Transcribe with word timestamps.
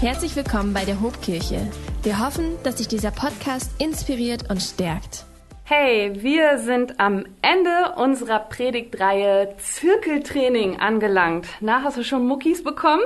Herzlich 0.00 0.36
willkommen 0.36 0.72
bei 0.72 0.84
der 0.84 1.00
Hobkirche. 1.00 1.72
Wir 2.04 2.24
hoffen, 2.24 2.56
dass 2.62 2.76
dich 2.76 2.86
dieser 2.86 3.10
Podcast 3.10 3.82
inspiriert 3.82 4.48
und 4.48 4.62
stärkt. 4.62 5.24
Hey, 5.64 6.22
wir 6.22 6.60
sind 6.60 7.00
am 7.00 7.24
Ende 7.42 7.94
unserer 7.96 8.38
Predigtreihe 8.38 9.56
Zirkeltraining 9.58 10.78
angelangt. 10.78 11.48
Na, 11.58 11.82
hast 11.82 11.96
du 11.96 12.04
schon 12.04 12.28
Muckis 12.28 12.62
bekommen? 12.62 13.02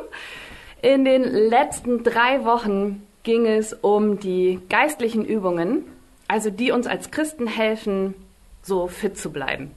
In 0.83 1.07
den 1.07 1.23
letzten 1.23 2.05
drei 2.05 2.45
Wochen 2.45 3.07
ging 3.23 3.47
es 3.47 3.73
um 3.73 4.21
die 4.21 4.61
geistlichen 4.69 5.25
Übungen, 5.25 5.87
also 6.29 6.51
die 6.51 6.73
uns 6.73 6.87
als 6.87 7.11
Christen 7.11 7.47
helfen, 7.47 8.15
so 8.61 8.87
fit 8.87 9.17
zu 9.17 9.33
bleiben. 9.33 9.71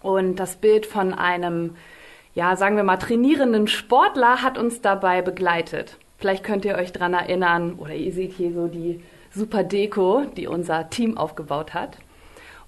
Und 0.00 0.36
das 0.36 0.56
Bild 0.56 0.86
von 0.86 1.12
einem, 1.12 1.76
ja, 2.34 2.56
sagen 2.56 2.76
wir 2.76 2.82
mal, 2.82 2.96
trainierenden 2.96 3.68
Sportler 3.68 4.40
hat 4.40 4.56
uns 4.56 4.80
dabei 4.80 5.20
begleitet. 5.20 5.98
Vielleicht 6.20 6.44
könnt 6.44 6.66
ihr 6.66 6.76
euch 6.76 6.92
dran 6.92 7.14
erinnern, 7.14 7.74
oder 7.74 7.94
ihr 7.94 8.12
seht 8.12 8.32
hier 8.32 8.52
so 8.52 8.68
die 8.68 9.02
super 9.34 9.64
Deko, 9.64 10.26
die 10.36 10.46
unser 10.46 10.90
Team 10.90 11.16
aufgebaut 11.16 11.72
hat. 11.72 11.96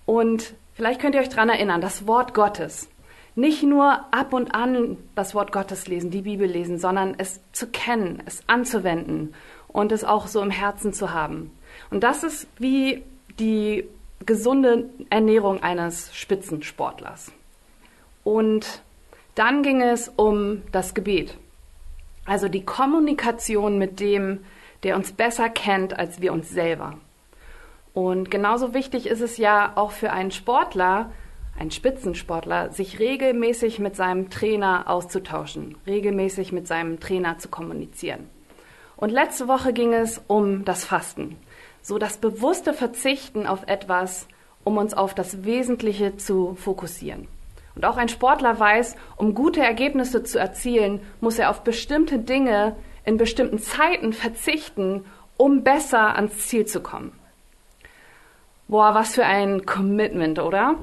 Und 0.07 0.55
vielleicht 0.73 1.01
könnt 1.01 1.15
ihr 1.15 1.21
euch 1.21 1.29
dran 1.29 1.51
erinnern, 1.51 1.83
das 1.83 2.07
Wort 2.07 2.33
Gottes. 2.33 2.89
Nicht 3.35 3.63
nur 3.63 4.01
ab 4.11 4.33
und 4.33 4.55
an 4.55 4.97
das 5.15 5.35
Wort 5.35 5.53
Gottes 5.53 5.87
lesen, 5.87 6.11
die 6.11 6.23
Bibel 6.23 6.49
lesen, 6.49 6.79
sondern 6.79 7.15
es 7.19 7.41
zu 7.53 7.67
kennen, 7.67 8.23
es 8.25 8.43
anzuwenden 8.47 9.35
und 9.69 9.93
es 9.93 10.03
auch 10.03 10.29
so 10.29 10.41
im 10.41 10.51
Herzen 10.51 10.95
zu 10.95 11.13
haben. 11.13 11.51
Und 11.91 12.05
das 12.05 12.25
ist 12.25 12.47
wie 12.59 13.03
die 13.39 13.85
gesunde 14.25 14.89
Ernährung 15.11 15.63
eines 15.63 16.15
Spitzensportlers. 16.15 17.33
Und 18.25 18.83
dann 19.35 19.63
ging 19.63 19.83
es 19.83 20.09
um 20.09 20.63
das 20.73 20.95
Gebet. 20.95 21.37
Also 22.25 22.49
die 22.49 22.65
Kommunikation 22.65 23.79
mit 23.79 24.01
dem, 24.01 24.41
der 24.83 24.97
uns 24.97 25.13
besser 25.13 25.49
kennt 25.49 25.99
als 25.99 26.21
wir 26.21 26.33
uns 26.33 26.51
selber. 26.51 26.99
Und 27.95 28.31
genauso 28.31 28.75
wichtig 28.75 29.07
ist 29.07 29.21
es 29.21 29.37
ja 29.37 29.73
auch 29.75 29.91
für 29.91 30.13
einen 30.13 30.31
Sportler, 30.31 31.11
einen 31.59 31.71
Spitzensportler, 31.71 32.71
sich 32.71 32.99
regelmäßig 32.99 33.79
mit 33.79 33.97
seinem 33.97 34.31
Trainer 34.31 34.89
auszutauschen, 34.89 35.77
regelmäßig 35.87 36.53
mit 36.53 36.67
seinem 36.67 37.01
Trainer 37.01 37.39
zu 37.39 37.49
kommunizieren. 37.49 38.29
Und 38.97 39.11
letzte 39.11 39.49
Woche 39.49 39.73
ging 39.73 39.93
es 39.93 40.23
um 40.27 40.65
das 40.65 40.85
Fasten, 40.85 41.37
so 41.83 41.99
das 41.99 42.17
bewusste 42.17 42.73
Verzichten 42.73 43.47
auf 43.47 43.65
etwas, 43.67 44.27
um 44.65 44.79
uns 44.79 44.95
auf 44.95 45.15
das 45.15 45.45
Wesentliche 45.45 46.17
zu 46.17 46.55
fokussieren. 46.55 47.29
Und 47.75 47.85
auch 47.85 47.97
ein 47.97 48.09
Sportler 48.09 48.59
weiß, 48.59 48.97
um 49.17 49.35
gute 49.35 49.61
Ergebnisse 49.61 50.23
zu 50.23 50.39
erzielen, 50.39 51.01
muss 51.21 51.39
er 51.39 51.51
auf 51.51 51.63
bestimmte 51.63 52.19
Dinge 52.19 52.77
in 53.05 53.17
bestimmten 53.17 53.59
Zeiten 53.59 54.13
verzichten, 54.13 55.05
um 55.37 55.65
besser 55.65 56.15
ans 56.17 56.49
Ziel 56.49 56.67
zu 56.67 56.81
kommen. 56.81 57.13
Boah, 58.69 58.95
was 58.95 59.15
für 59.15 59.25
ein 59.25 59.67
Commitment, 59.67 60.39
oder? 60.39 60.77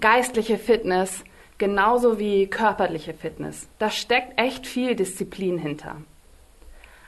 Geistliche 0.00 0.58
Fitness 0.58 1.24
genauso 1.58 2.18
wie 2.18 2.48
körperliche 2.48 3.14
Fitness. 3.14 3.68
Da 3.78 3.90
steckt 3.90 4.40
echt 4.40 4.66
viel 4.66 4.96
Disziplin 4.96 5.58
hinter. 5.58 5.96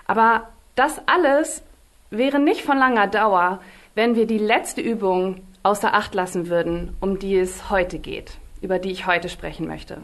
Aber 0.07 0.49
das 0.77 1.01
alles 1.07 1.63
wäre 2.11 2.39
nicht 2.39 2.63
von 2.63 2.79
langer 2.79 3.09
Dauer, 3.09 3.61
wenn 3.95 4.15
wir 4.15 4.27
die 4.27 4.39
letzte 4.39 4.81
Übung 4.81 5.43
außer 5.65 5.95
Acht 5.95 6.15
lassen 6.15 6.49
würden, 6.49 6.97
um 7.01 7.19
die 7.19 7.37
es 7.37 7.71
heute 7.71 7.99
geht 7.99 8.39
über 8.67 8.81
die 8.81 8.91
ich 8.91 9.07
heute 9.07 9.29
sprechen 9.29 9.69
möchte. 9.69 9.99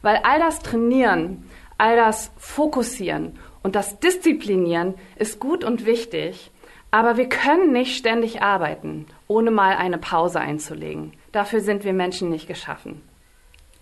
Weil 0.00 0.20
all 0.22 0.38
das 0.38 0.60
Trainieren, 0.60 1.44
all 1.76 1.94
das 1.94 2.32
Fokussieren 2.38 3.38
und 3.62 3.76
das 3.76 4.00
Disziplinieren 4.00 4.94
ist 5.16 5.38
gut 5.38 5.62
und 5.62 5.84
wichtig, 5.84 6.50
aber 6.90 7.18
wir 7.18 7.28
können 7.28 7.70
nicht 7.70 7.98
ständig 7.98 8.40
arbeiten, 8.40 9.04
ohne 9.26 9.50
mal 9.50 9.76
eine 9.76 9.98
Pause 9.98 10.40
einzulegen. 10.40 11.12
Dafür 11.32 11.60
sind 11.60 11.84
wir 11.84 11.92
Menschen 11.92 12.30
nicht 12.30 12.48
geschaffen. 12.48 13.02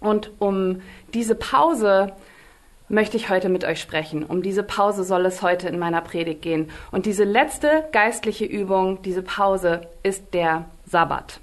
Und 0.01 0.33
um 0.41 0.83
diese 1.15 1.37
Pause 1.37 2.13
möchte 2.89 3.17
ich 3.17 3.31
heute 3.31 3.49
mit 3.49 3.65
euch 3.65 3.81
sprechen. 3.81 4.25
Um 4.25 4.43
diese 4.43 4.65
Pause 4.65 5.05
soll 5.05 5.25
es 5.25 5.41
heute 5.41 5.69
in 5.69 5.79
meiner 5.79 6.01
Predigt 6.01 6.43
gehen. 6.43 6.69
Und 6.91 7.07
diese 7.07 7.23
letzte 7.23 7.85
geistliche 7.93 8.45
Übung, 8.45 9.03
diese 9.03 9.23
Pause, 9.23 9.83
ist 10.03 10.35
der 10.35 10.65
Sabbat. 10.85 11.41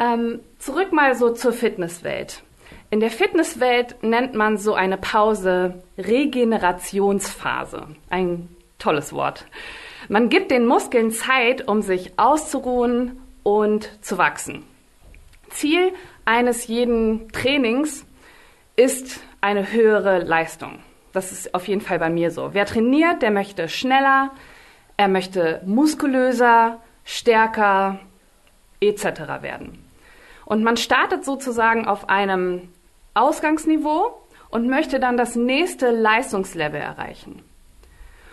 Ähm, 0.00 0.40
zurück 0.58 0.92
mal 0.92 1.14
so 1.14 1.34
zur 1.34 1.52
Fitnesswelt. 1.52 2.42
In 2.90 3.00
der 3.00 3.10
Fitnesswelt 3.10 4.02
nennt 4.02 4.34
man 4.34 4.56
so 4.56 4.74
eine 4.74 4.96
Pause 4.96 5.82
Regenerationsphase. 5.98 7.86
Ein 8.08 8.48
tolles 8.78 9.12
Wort. 9.12 9.44
Man 10.08 10.30
gibt 10.30 10.50
den 10.50 10.66
Muskeln 10.66 11.12
Zeit, 11.12 11.68
um 11.68 11.82
sich 11.82 12.18
auszuruhen 12.18 13.20
und 13.42 13.90
zu 14.02 14.16
wachsen. 14.18 14.64
Ziel 15.50 15.92
eines 16.24 16.66
jeden 16.66 17.30
Trainings 17.30 18.06
ist 18.76 19.20
eine 19.40 19.70
höhere 19.70 20.20
Leistung. 20.20 20.78
Das 21.12 21.30
ist 21.30 21.54
auf 21.54 21.68
jeden 21.68 21.80
Fall 21.80 21.98
bei 21.98 22.08
mir 22.08 22.30
so. 22.30 22.54
Wer 22.54 22.66
trainiert, 22.66 23.20
der 23.20 23.30
möchte 23.30 23.68
schneller, 23.68 24.30
er 24.96 25.08
möchte 25.08 25.60
muskulöser, 25.66 26.80
stärker 27.04 28.00
etc. 28.80 29.04
werden. 29.42 29.89
Und 30.50 30.64
man 30.64 30.76
startet 30.76 31.24
sozusagen 31.24 31.86
auf 31.86 32.08
einem 32.08 32.70
Ausgangsniveau 33.14 34.20
und 34.50 34.68
möchte 34.68 34.98
dann 34.98 35.16
das 35.16 35.36
nächste 35.36 35.92
Leistungslevel 35.92 36.80
erreichen. 36.80 37.44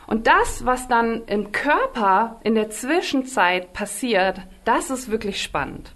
Und 0.08 0.26
das, 0.26 0.66
was 0.66 0.88
dann 0.88 1.26
im 1.28 1.52
Körper 1.52 2.42
in 2.44 2.56
der 2.56 2.72
Zwischenzeit 2.72 3.72
passiert, 3.72 4.42
das 4.66 4.90
ist 4.90 5.12
wirklich 5.12 5.44
spannend. 5.44 5.94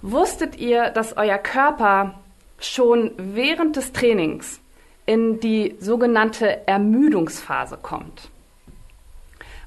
Wusstet 0.00 0.56
ihr, 0.56 0.88
dass 0.88 1.18
euer 1.18 1.36
Körper 1.36 2.18
schon 2.58 3.12
während 3.18 3.76
des 3.76 3.92
Trainings 3.92 4.62
in 5.04 5.38
die 5.38 5.76
sogenannte 5.80 6.66
Ermüdungsphase 6.66 7.76
kommt? 7.76 8.30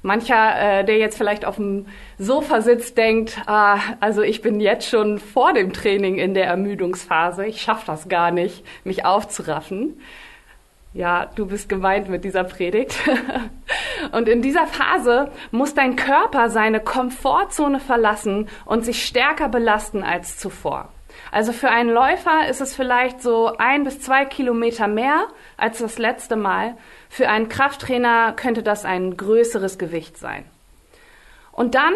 Mancher, 0.04 0.80
äh, 0.80 0.84
der 0.84 0.98
jetzt 0.98 1.16
vielleicht 1.16 1.46
auf 1.46 1.56
dem 1.56 1.86
Sofa 2.18 2.60
sitzt, 2.60 2.98
denkt, 2.98 3.40
ah, 3.46 3.78
also 4.00 4.20
ich 4.20 4.42
bin 4.42 4.60
jetzt 4.60 4.86
schon 4.86 5.18
vor 5.18 5.54
dem 5.54 5.72
Training 5.72 6.18
in 6.18 6.34
der 6.34 6.44
Ermüdungsphase. 6.44 7.46
Ich 7.46 7.62
schaffe 7.62 7.86
das 7.86 8.06
gar 8.10 8.30
nicht, 8.30 8.66
mich 8.84 9.06
aufzuraffen. 9.06 9.98
Ja, 10.92 11.30
du 11.34 11.46
bist 11.46 11.70
gemeint 11.70 12.10
mit 12.10 12.22
dieser 12.22 12.44
Predigt. 12.44 12.94
Und 14.12 14.28
in 14.28 14.42
dieser 14.42 14.66
Phase 14.66 15.30
muss 15.50 15.72
dein 15.72 15.96
Körper 15.96 16.50
seine 16.50 16.80
Komfortzone 16.80 17.80
verlassen 17.80 18.48
und 18.66 18.84
sich 18.84 19.06
stärker 19.06 19.48
belasten 19.48 20.02
als 20.02 20.36
zuvor. 20.36 20.90
Also 21.32 21.52
für 21.52 21.70
einen 21.70 21.90
Läufer 21.90 22.46
ist 22.48 22.60
es 22.60 22.76
vielleicht 22.76 23.22
so 23.22 23.52
ein 23.56 23.84
bis 23.84 24.00
zwei 24.00 24.24
Kilometer 24.24 24.86
mehr 24.86 25.26
als 25.56 25.78
das 25.78 25.98
letzte 25.98 26.36
Mal. 26.36 26.76
Für 27.14 27.28
einen 27.28 27.48
Krafttrainer 27.48 28.32
könnte 28.32 28.64
das 28.64 28.84
ein 28.84 29.16
größeres 29.16 29.78
Gewicht 29.78 30.18
sein. 30.18 30.46
Und 31.52 31.76
dann 31.76 31.94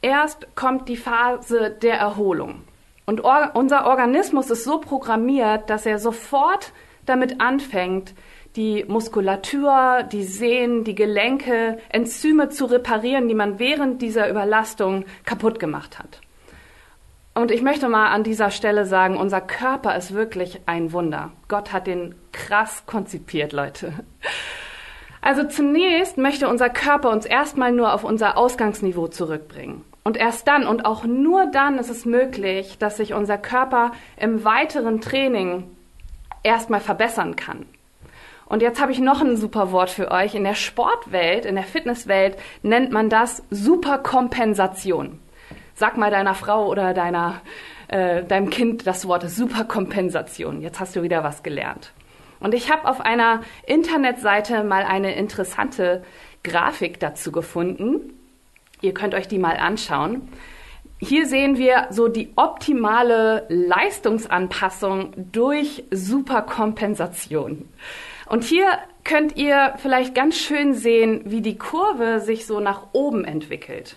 erst 0.00 0.56
kommt 0.56 0.88
die 0.88 0.96
Phase 0.96 1.68
der 1.68 1.98
Erholung. 1.98 2.64
Und 3.04 3.22
or 3.24 3.50
unser 3.52 3.86
Organismus 3.86 4.48
ist 4.48 4.64
so 4.64 4.80
programmiert, 4.80 5.68
dass 5.68 5.84
er 5.84 5.98
sofort 5.98 6.72
damit 7.04 7.42
anfängt, 7.42 8.14
die 8.56 8.86
Muskulatur, 8.88 10.02
die 10.10 10.24
Sehnen, 10.24 10.82
die 10.82 10.94
Gelenke, 10.94 11.76
Enzyme 11.90 12.48
zu 12.48 12.64
reparieren, 12.64 13.28
die 13.28 13.34
man 13.34 13.58
während 13.58 14.00
dieser 14.00 14.30
Überlastung 14.30 15.04
kaputt 15.26 15.60
gemacht 15.60 15.98
hat. 15.98 16.22
Und 17.34 17.50
ich 17.50 17.62
möchte 17.62 17.88
mal 17.88 18.08
an 18.08 18.22
dieser 18.22 18.50
Stelle 18.52 18.86
sagen, 18.86 19.16
unser 19.16 19.40
Körper 19.40 19.96
ist 19.96 20.14
wirklich 20.14 20.60
ein 20.66 20.92
Wunder. 20.92 21.32
Gott 21.48 21.72
hat 21.72 21.88
den 21.88 22.14
krass 22.30 22.84
konzipiert, 22.86 23.52
Leute. 23.52 23.92
Also 25.20 25.42
zunächst 25.44 26.16
möchte 26.16 26.48
unser 26.48 26.68
Körper 26.68 27.10
uns 27.10 27.24
erstmal 27.24 27.72
nur 27.72 27.92
auf 27.92 28.04
unser 28.04 28.36
Ausgangsniveau 28.36 29.08
zurückbringen. 29.08 29.82
Und 30.04 30.18
erst 30.18 30.46
dann 30.46 30.66
und 30.66 30.84
auch 30.84 31.04
nur 31.04 31.46
dann 31.46 31.78
ist 31.78 31.88
es 31.88 32.04
möglich, 32.04 32.76
dass 32.78 32.98
sich 32.98 33.14
unser 33.14 33.38
Körper 33.38 33.92
im 34.18 34.44
weiteren 34.44 35.00
Training 35.00 35.64
erstmal 36.42 36.80
verbessern 36.80 37.36
kann. 37.36 37.64
Und 38.46 38.60
jetzt 38.60 38.80
habe 38.80 38.92
ich 38.92 39.00
noch 39.00 39.22
ein 39.22 39.38
super 39.38 39.72
Wort 39.72 39.88
für 39.88 40.10
euch. 40.10 40.34
In 40.34 40.44
der 40.44 40.54
Sportwelt, 40.54 41.46
in 41.46 41.54
der 41.54 41.64
Fitnesswelt 41.64 42.36
nennt 42.62 42.92
man 42.92 43.08
das 43.08 43.42
Superkompensation. 43.50 45.18
Sag 45.74 45.96
mal 45.96 46.10
deiner 46.10 46.34
Frau 46.34 46.68
oder 46.68 46.94
deiner, 46.94 47.40
äh, 47.88 48.22
deinem 48.22 48.50
Kind 48.50 48.86
das 48.86 49.08
Wort 49.08 49.28
Superkompensation. 49.28 50.60
Jetzt 50.62 50.78
hast 50.78 50.94
du 50.94 51.02
wieder 51.02 51.24
was 51.24 51.42
gelernt. 51.42 51.92
Und 52.38 52.54
ich 52.54 52.70
habe 52.70 52.86
auf 52.88 53.00
einer 53.00 53.42
Internetseite 53.66 54.62
mal 54.62 54.84
eine 54.84 55.14
interessante 55.14 56.04
Grafik 56.44 57.00
dazu 57.00 57.32
gefunden. 57.32 58.12
Ihr 58.82 58.94
könnt 58.94 59.14
euch 59.14 59.28
die 59.28 59.38
mal 59.38 59.56
anschauen. 59.56 60.28
hier 60.98 61.26
sehen 61.26 61.58
wir 61.58 61.88
so 61.90 62.08
die 62.08 62.32
optimale 62.36 63.44
Leistungsanpassung 63.48 65.12
durch 65.32 65.84
Superkompensation. 65.90 67.68
Und 68.26 68.44
hier 68.44 68.78
könnt 69.02 69.36
ihr 69.36 69.74
vielleicht 69.78 70.14
ganz 70.14 70.36
schön 70.36 70.72
sehen, 70.74 71.22
wie 71.24 71.42
die 71.42 71.58
Kurve 71.58 72.20
sich 72.20 72.46
so 72.46 72.60
nach 72.60 72.88
oben 72.92 73.24
entwickelt. 73.24 73.96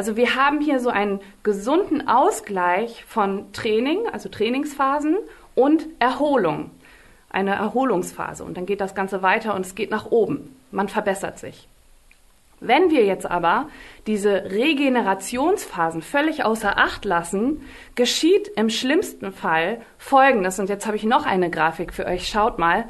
Also 0.00 0.16
wir 0.16 0.34
haben 0.34 0.62
hier 0.62 0.80
so 0.80 0.88
einen 0.88 1.20
gesunden 1.42 2.08
Ausgleich 2.08 3.04
von 3.04 3.52
Training, 3.52 3.98
also 4.10 4.30
Trainingsphasen 4.30 5.18
und 5.54 5.88
Erholung. 5.98 6.70
Eine 7.28 7.56
Erholungsphase. 7.56 8.42
Und 8.42 8.56
dann 8.56 8.64
geht 8.64 8.80
das 8.80 8.94
Ganze 8.94 9.20
weiter 9.20 9.54
und 9.54 9.66
es 9.66 9.74
geht 9.74 9.90
nach 9.90 10.06
oben. 10.06 10.56
Man 10.70 10.88
verbessert 10.88 11.38
sich. 11.38 11.68
Wenn 12.60 12.90
wir 12.90 13.04
jetzt 13.04 13.30
aber 13.30 13.68
diese 14.06 14.44
Regenerationsphasen 14.44 16.00
völlig 16.00 16.44
außer 16.46 16.78
Acht 16.78 17.04
lassen, 17.04 17.60
geschieht 17.94 18.48
im 18.56 18.70
schlimmsten 18.70 19.32
Fall 19.32 19.82
Folgendes. 19.98 20.58
Und 20.58 20.70
jetzt 20.70 20.86
habe 20.86 20.96
ich 20.96 21.04
noch 21.04 21.26
eine 21.26 21.50
Grafik 21.50 21.92
für 21.92 22.06
euch. 22.06 22.26
Schaut 22.26 22.58
mal. 22.58 22.86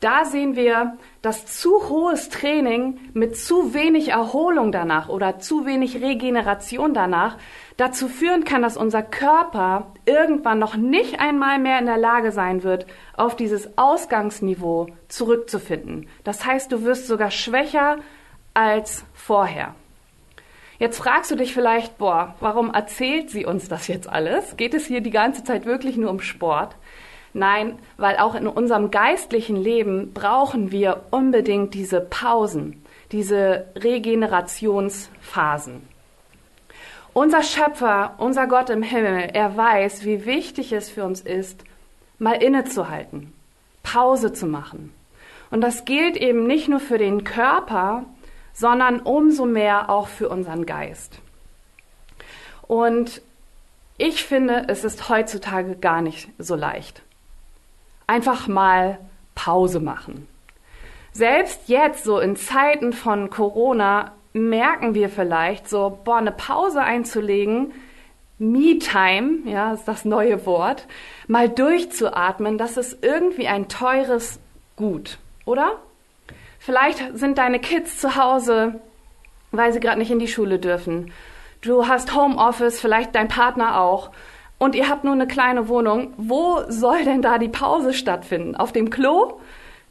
Da 0.00 0.24
sehen 0.24 0.56
wir, 0.56 0.96
dass 1.20 1.44
zu 1.44 1.90
hohes 1.90 2.30
Training 2.30 2.98
mit 3.12 3.36
zu 3.36 3.74
wenig 3.74 4.08
Erholung 4.08 4.72
danach 4.72 5.10
oder 5.10 5.38
zu 5.38 5.66
wenig 5.66 6.00
Regeneration 6.00 6.94
danach 6.94 7.36
dazu 7.76 8.08
führen 8.08 8.44
kann, 8.44 8.62
dass 8.62 8.78
unser 8.78 9.02
Körper 9.02 9.92
irgendwann 10.06 10.58
noch 10.58 10.74
nicht 10.74 11.20
einmal 11.20 11.58
mehr 11.58 11.78
in 11.78 11.84
der 11.84 11.98
Lage 11.98 12.32
sein 12.32 12.62
wird, 12.62 12.86
auf 13.14 13.36
dieses 13.36 13.76
Ausgangsniveau 13.76 14.86
zurückzufinden. 15.08 16.08
Das 16.24 16.46
heißt, 16.46 16.72
du 16.72 16.82
wirst 16.82 17.06
sogar 17.06 17.30
schwächer 17.30 17.98
als 18.54 19.04
vorher. 19.12 19.74
Jetzt 20.78 20.96
fragst 20.96 21.30
du 21.30 21.36
dich 21.36 21.52
vielleicht, 21.52 21.98
boah, 21.98 22.36
warum 22.40 22.72
erzählt 22.72 23.28
sie 23.28 23.44
uns 23.44 23.68
das 23.68 23.86
jetzt 23.86 24.08
alles? 24.08 24.56
Geht 24.56 24.72
es 24.72 24.86
hier 24.86 25.02
die 25.02 25.10
ganze 25.10 25.44
Zeit 25.44 25.66
wirklich 25.66 25.98
nur 25.98 26.08
um 26.08 26.20
Sport? 26.20 26.74
Nein, 27.32 27.78
weil 27.96 28.16
auch 28.16 28.34
in 28.34 28.48
unserem 28.48 28.90
geistlichen 28.90 29.56
Leben 29.56 30.12
brauchen 30.12 30.72
wir 30.72 31.04
unbedingt 31.10 31.74
diese 31.74 32.00
Pausen, 32.00 32.84
diese 33.12 33.66
Regenerationsphasen. 33.76 35.88
Unser 37.12 37.42
Schöpfer, 37.42 38.14
unser 38.18 38.46
Gott 38.46 38.70
im 38.70 38.82
Himmel, 38.82 39.30
er 39.32 39.56
weiß, 39.56 40.04
wie 40.04 40.26
wichtig 40.26 40.72
es 40.72 40.90
für 40.90 41.04
uns 41.04 41.20
ist, 41.20 41.64
mal 42.18 42.42
innezuhalten, 42.42 43.32
Pause 43.82 44.32
zu 44.32 44.46
machen. 44.46 44.92
Und 45.50 45.60
das 45.60 45.84
gilt 45.84 46.16
eben 46.16 46.46
nicht 46.46 46.68
nur 46.68 46.80
für 46.80 46.98
den 46.98 47.24
Körper, 47.24 48.04
sondern 48.52 49.00
umso 49.00 49.46
mehr 49.46 49.90
auch 49.90 50.08
für 50.08 50.28
unseren 50.28 50.66
Geist. 50.66 51.20
Und 52.66 53.22
ich 53.98 54.24
finde, 54.24 54.66
es 54.68 54.84
ist 54.84 55.08
heutzutage 55.08 55.76
gar 55.76 56.02
nicht 56.02 56.28
so 56.38 56.54
leicht 56.54 57.02
einfach 58.10 58.48
mal 58.48 58.98
Pause 59.36 59.78
machen. 59.78 60.26
Selbst 61.12 61.68
jetzt, 61.68 62.02
so 62.02 62.18
in 62.18 62.34
Zeiten 62.34 62.92
von 62.92 63.30
Corona, 63.30 64.12
merken 64.32 64.94
wir 64.94 65.08
vielleicht 65.08 65.68
so, 65.68 66.00
boah, 66.04 66.16
eine 66.16 66.32
Pause 66.32 66.82
einzulegen, 66.82 67.72
Me-Time, 68.38 69.48
ja, 69.48 69.72
ist 69.72 69.86
das 69.86 70.04
neue 70.04 70.44
Wort, 70.44 70.88
mal 71.28 71.48
durchzuatmen, 71.48 72.58
das 72.58 72.76
ist 72.76 73.04
irgendwie 73.04 73.46
ein 73.46 73.68
teures 73.68 74.40
Gut, 74.74 75.18
oder? 75.44 75.78
Vielleicht 76.58 77.16
sind 77.16 77.38
deine 77.38 77.60
Kids 77.60 77.98
zu 77.98 78.16
Hause, 78.16 78.80
weil 79.52 79.72
sie 79.72 79.80
gerade 79.80 79.98
nicht 79.98 80.10
in 80.10 80.18
die 80.18 80.28
Schule 80.28 80.58
dürfen. 80.58 81.12
Du 81.60 81.86
hast 81.86 82.14
Homeoffice, 82.14 82.80
vielleicht 82.80 83.14
dein 83.14 83.28
Partner 83.28 83.80
auch 83.80 84.10
und 84.60 84.74
ihr 84.74 84.90
habt 84.90 85.04
nur 85.04 85.14
eine 85.14 85.26
kleine 85.26 85.68
Wohnung, 85.68 86.12
wo 86.18 86.60
soll 86.68 87.02
denn 87.04 87.22
da 87.22 87.38
die 87.38 87.48
Pause 87.48 87.94
stattfinden? 87.94 88.54
Auf 88.54 88.72
dem 88.72 88.90
Klo? 88.90 89.40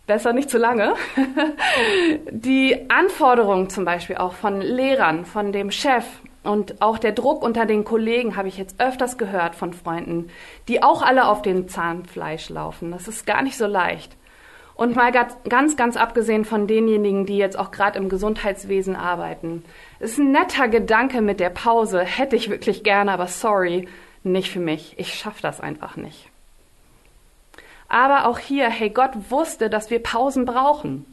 Besser 0.06 0.32
nicht 0.32 0.52
zu 0.52 0.60
lange. 0.60 0.94
die 2.32 2.88
Anforderungen 2.88 3.72
zum 3.72 3.84
Beispiel 3.84 4.18
auch 4.18 4.34
von 4.34 4.62
Lehrern, 4.62 5.26
von 5.26 5.52
dem 5.52 5.72
Chef 5.72 6.06
und 6.44 6.84
auch 6.84 7.00
der 7.00 7.14
Druck 7.14 7.42
unter 7.42 7.66
den 7.66 7.84
Kollegen 7.84 8.36
habe 8.36 8.48
ich 8.48 8.60
jetzt 8.60 8.80
öfters 8.80 9.18
gehört 9.18 9.56
von 9.56 9.74
Freunden, 9.74 10.28
die 10.68 10.84
auch 10.84 11.02
alle 11.02 11.28
auf 11.28 11.42
dem 11.42 11.68
Zahnfleisch 11.68 12.50
laufen. 12.50 12.92
Das 12.92 13.08
ist 13.08 13.26
gar 13.26 13.42
nicht 13.42 13.58
so 13.58 13.66
leicht. 13.66 14.16
Und 14.76 14.96
mal 14.96 15.12
ganz, 15.12 15.78
ganz 15.78 15.98
abgesehen 15.98 16.46
von 16.46 16.68
denjenigen, 16.68 17.26
die 17.26 17.38
jetzt 17.38 17.58
auch 17.58 17.72
gerade 17.72 17.98
im 17.98 18.08
Gesundheitswesen 18.08 18.96
arbeiten. 18.96 19.64
Ist 20.00 20.20
ein 20.20 20.32
netter 20.32 20.68
Gedanke 20.68 21.22
mit 21.22 21.40
der 21.40 21.50
Pause, 21.50 22.02
hätte 22.02 22.36
ich 22.36 22.52
wirklich 22.52 22.84
gerne, 22.84 23.12
aber 23.12 23.26
sorry, 23.26 23.88
nicht 24.24 24.52
für 24.52 24.60
mich. 24.60 24.96
Ich 24.98 25.14
schaffe 25.14 25.42
das 25.42 25.62
einfach 25.62 25.96
nicht. 25.96 26.30
Aber 27.88 28.28
auch 28.28 28.38
hier, 28.38 28.70
hey, 28.70 28.90
Gott 28.90 29.12
wusste, 29.30 29.70
dass 29.70 29.90
wir 29.90 30.00
Pausen 30.00 30.46
brauchen. 30.46 31.06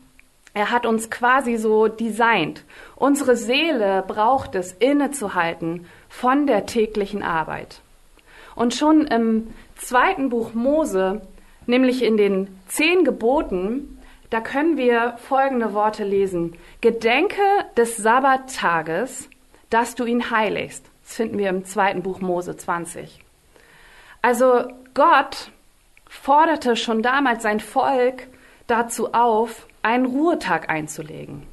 Er 0.52 0.70
hat 0.70 0.86
uns 0.86 1.10
quasi 1.10 1.56
so 1.56 1.88
designt. 1.88 2.64
Unsere 2.94 3.36
Seele 3.36 4.04
braucht 4.06 4.54
es, 4.54 4.72
innezuhalten 4.72 5.86
von 6.08 6.46
der 6.46 6.66
täglichen 6.66 7.22
Arbeit. 7.22 7.80
Und 8.54 8.74
schon 8.74 9.06
im 9.06 9.48
zweiten 9.76 10.30
Buch 10.30 10.54
Mose, 10.54 11.20
nämlich 11.66 12.02
in 12.02 12.16
den 12.16 12.58
zehn 12.68 13.04
Geboten, 13.04 13.98
da 14.30 14.40
können 14.40 14.76
wir 14.76 15.18
folgende 15.18 15.72
Worte 15.74 16.04
lesen. 16.04 16.56
Gedenke 16.80 17.42
des 17.76 17.96
Sabbattages, 17.96 19.28
dass 19.70 19.94
du 19.94 20.04
ihn 20.04 20.30
heiligst. 20.30 20.90
Das 21.06 21.14
finden 21.14 21.38
wir 21.38 21.50
im 21.50 21.64
zweiten 21.64 22.02
Buch 22.02 22.20
Mose 22.20 22.56
20. 22.56 23.20
Also 24.22 24.64
Gott 24.92 25.52
forderte 26.08 26.74
schon 26.74 27.00
damals 27.00 27.44
sein 27.44 27.60
Volk 27.60 28.26
dazu 28.66 29.14
auf, 29.14 29.68
einen 29.82 30.06
Ruhetag 30.06 30.68
einzulegen. 30.68 31.46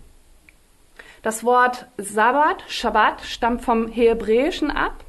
Das 1.21 1.43
Wort 1.43 1.85
Sabbat, 1.97 2.63
Shabbat, 2.67 3.21
stammt 3.21 3.61
vom 3.61 3.87
Hebräischen 3.87 4.71
ab 4.71 5.03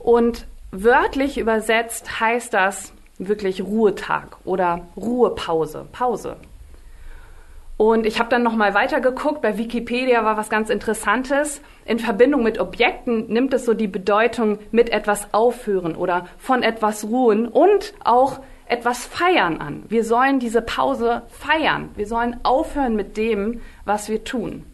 und 0.00 0.48
wörtlich 0.72 1.38
übersetzt 1.38 2.18
heißt 2.18 2.52
das 2.52 2.92
wirklich 3.18 3.62
Ruhetag 3.62 4.36
oder 4.44 4.88
Ruhepause, 4.96 5.86
Pause. 5.92 6.38
Und 7.80 8.04
ich 8.04 8.18
habe 8.18 8.28
dann 8.28 8.42
noch 8.42 8.56
mal 8.56 8.74
weiter 8.74 9.00
geguckt. 9.00 9.40
Bei 9.40 9.56
Wikipedia 9.56 10.22
war 10.22 10.36
was 10.36 10.50
ganz 10.50 10.68
Interessantes. 10.68 11.62
In 11.86 11.98
Verbindung 11.98 12.42
mit 12.42 12.60
Objekten 12.60 13.28
nimmt 13.28 13.54
es 13.54 13.64
so 13.64 13.72
die 13.72 13.86
Bedeutung 13.88 14.58
mit 14.70 14.90
etwas 14.90 15.32
aufhören 15.32 15.96
oder 15.96 16.26
von 16.36 16.62
etwas 16.62 17.04
ruhen 17.04 17.48
und 17.48 17.94
auch 18.04 18.40
etwas 18.66 19.06
feiern 19.06 19.62
an. 19.62 19.84
Wir 19.88 20.04
sollen 20.04 20.40
diese 20.40 20.60
Pause 20.60 21.22
feiern. 21.30 21.88
Wir 21.96 22.06
sollen 22.06 22.36
aufhören 22.42 22.96
mit 22.96 23.16
dem, 23.16 23.62
was 23.86 24.10
wir 24.10 24.24
tun. 24.24 24.66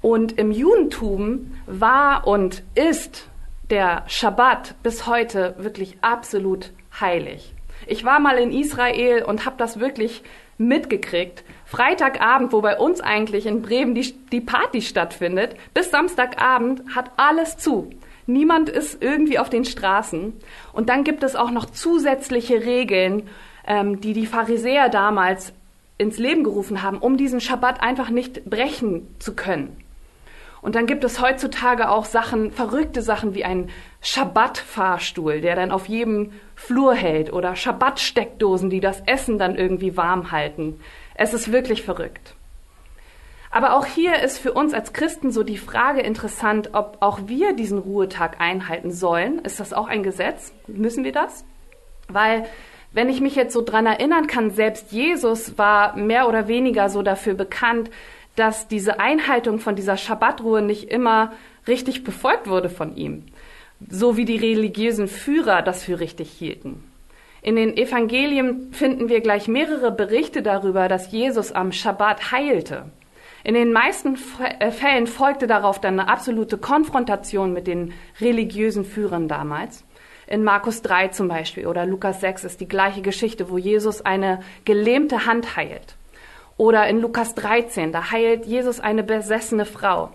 Und 0.00 0.38
im 0.38 0.52
Judentum 0.52 1.56
war 1.66 2.28
und 2.28 2.62
ist 2.76 3.28
der 3.68 4.04
Schabbat 4.06 4.76
bis 4.84 5.08
heute 5.08 5.56
wirklich 5.58 5.98
absolut 6.02 6.70
heilig. 7.00 7.52
Ich 7.88 8.04
war 8.04 8.20
mal 8.20 8.38
in 8.38 8.52
Israel 8.52 9.24
und 9.24 9.44
habe 9.44 9.56
das 9.58 9.80
wirklich 9.80 10.22
mitgekriegt. 10.58 11.44
Freitagabend, 11.66 12.52
wo 12.52 12.60
bei 12.60 12.78
uns 12.78 13.00
eigentlich 13.00 13.44
in 13.44 13.60
Bremen 13.60 13.94
die, 13.94 14.12
die 14.30 14.40
Party 14.40 14.80
stattfindet, 14.80 15.56
bis 15.74 15.90
Samstagabend 15.90 16.94
hat 16.94 17.10
alles 17.16 17.58
zu. 17.58 17.90
Niemand 18.26 18.68
ist 18.68 19.02
irgendwie 19.02 19.38
auf 19.38 19.50
den 19.50 19.64
Straßen. 19.64 20.32
Und 20.72 20.88
dann 20.88 21.02
gibt 21.02 21.24
es 21.24 21.34
auch 21.36 21.50
noch 21.50 21.66
zusätzliche 21.66 22.64
Regeln, 22.64 23.28
ähm, 23.66 24.00
die 24.00 24.12
die 24.12 24.26
Pharisäer 24.26 24.88
damals 24.88 25.52
ins 25.98 26.18
Leben 26.18 26.44
gerufen 26.44 26.82
haben, 26.82 26.98
um 26.98 27.16
diesen 27.16 27.40
Schabbat 27.40 27.82
einfach 27.82 28.10
nicht 28.10 28.44
brechen 28.44 29.08
zu 29.18 29.34
können. 29.34 29.76
Und 30.62 30.74
dann 30.74 30.86
gibt 30.86 31.04
es 31.04 31.20
heutzutage 31.20 31.88
auch 31.90 32.04
Sachen, 32.04 32.50
verrückte 32.50 33.02
Sachen 33.02 33.34
wie 33.34 33.44
ein 33.44 33.70
Schabbat-Fahrstuhl, 34.02 35.40
der 35.40 35.54
dann 35.54 35.70
auf 35.70 35.86
jedem 35.86 36.32
Flur 36.54 36.94
hält 36.94 37.32
oder 37.32 37.54
Schabbat-Steckdosen, 37.54 38.70
die 38.70 38.80
das 38.80 39.00
Essen 39.06 39.38
dann 39.38 39.56
irgendwie 39.56 39.96
warm 39.96 40.32
halten. 40.32 40.80
Es 41.16 41.34
ist 41.34 41.52
wirklich 41.52 41.82
verrückt. 41.82 42.34
Aber 43.50 43.74
auch 43.74 43.86
hier 43.86 44.20
ist 44.20 44.38
für 44.38 44.52
uns 44.52 44.74
als 44.74 44.92
Christen 44.92 45.32
so 45.32 45.42
die 45.42 45.56
Frage 45.56 46.00
interessant, 46.00 46.70
ob 46.74 46.98
auch 47.00 47.20
wir 47.26 47.54
diesen 47.54 47.78
Ruhetag 47.78 48.40
einhalten 48.40 48.90
sollen. 48.90 49.38
Ist 49.40 49.60
das 49.60 49.72
auch 49.72 49.88
ein 49.88 50.02
Gesetz? 50.02 50.52
Müssen 50.66 51.04
wir 51.04 51.12
das? 51.12 51.44
Weil 52.08 52.46
wenn 52.92 53.08
ich 53.08 53.20
mich 53.20 53.34
jetzt 53.34 53.52
so 53.52 53.62
dran 53.62 53.86
erinnern 53.86 54.26
kann, 54.26 54.50
selbst 54.50 54.92
Jesus 54.92 55.56
war 55.58 55.96
mehr 55.96 56.28
oder 56.28 56.48
weniger 56.48 56.88
so 56.88 57.02
dafür 57.02 57.34
bekannt, 57.34 57.90
dass 58.34 58.68
diese 58.68 59.00
Einhaltung 59.00 59.58
von 59.58 59.76
dieser 59.76 59.96
Schabbatruhe 59.96 60.60
nicht 60.60 60.90
immer 60.90 61.32
richtig 61.66 62.04
befolgt 62.04 62.48
wurde 62.48 62.68
von 62.68 62.94
ihm 62.96 63.24
so 63.88 64.16
wie 64.16 64.24
die 64.24 64.36
religiösen 64.36 65.08
Führer 65.08 65.62
das 65.62 65.84
für 65.84 66.00
richtig 66.00 66.30
hielten. 66.30 66.82
In 67.46 67.54
den 67.54 67.76
Evangelien 67.76 68.72
finden 68.72 69.08
wir 69.08 69.20
gleich 69.20 69.46
mehrere 69.46 69.92
Berichte 69.92 70.42
darüber, 70.42 70.88
dass 70.88 71.12
Jesus 71.12 71.52
am 71.52 71.70
Schabbat 71.70 72.32
heilte. 72.32 72.86
In 73.44 73.54
den 73.54 73.72
meisten 73.72 74.18
äh, 74.58 74.72
Fällen 74.72 75.06
folgte 75.06 75.46
darauf 75.46 75.80
dann 75.80 76.00
eine 76.00 76.08
absolute 76.08 76.58
Konfrontation 76.58 77.52
mit 77.52 77.68
den 77.68 77.94
religiösen 78.20 78.84
Führern 78.84 79.28
damals. 79.28 79.84
In 80.26 80.42
Markus 80.42 80.82
3 80.82 81.06
zum 81.08 81.28
Beispiel 81.28 81.68
oder 81.68 81.86
Lukas 81.86 82.20
6 82.20 82.42
ist 82.42 82.60
die 82.60 82.66
gleiche 82.66 83.00
Geschichte, 83.00 83.48
wo 83.48 83.58
Jesus 83.58 84.04
eine 84.04 84.40
gelähmte 84.64 85.24
Hand 85.24 85.56
heilt. 85.56 85.94
Oder 86.56 86.88
in 86.88 87.00
Lukas 87.00 87.36
13, 87.36 87.92
da 87.92 88.10
heilt 88.10 88.46
Jesus 88.46 88.80
eine 88.80 89.04
besessene 89.04 89.66
Frau. 89.66 90.10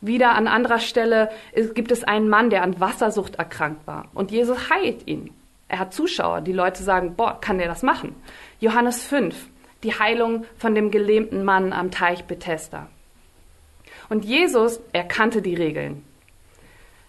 Wieder 0.00 0.36
an 0.36 0.46
anderer 0.46 0.78
Stelle 0.78 1.30
gibt 1.74 1.90
es 1.90 2.04
einen 2.04 2.28
Mann, 2.28 2.48
der 2.48 2.62
an 2.62 2.78
Wassersucht 2.78 3.34
erkrankt 3.40 3.88
war. 3.88 4.06
Und 4.14 4.30
Jesus 4.30 4.70
heilt 4.70 5.08
ihn. 5.08 5.34
Er 5.70 5.78
hat 5.78 5.94
Zuschauer. 5.94 6.42
Die 6.42 6.52
Leute 6.52 6.82
sagen, 6.82 7.14
boah, 7.16 7.40
kann 7.40 7.56
der 7.56 7.68
das 7.68 7.82
machen? 7.82 8.14
Johannes 8.60 9.02
5 9.04 9.48
die 9.82 9.98
Heilung 9.98 10.44
von 10.56 10.74
dem 10.74 10.90
gelähmten 10.90 11.44
Mann 11.44 11.72
am 11.72 11.90
Teich 11.90 12.24
Bethesda. 12.24 12.88
Und 14.08 14.24
Jesus, 14.24 14.80
er 14.92 15.04
kannte 15.04 15.42
die 15.42 15.54
Regeln. 15.54 16.04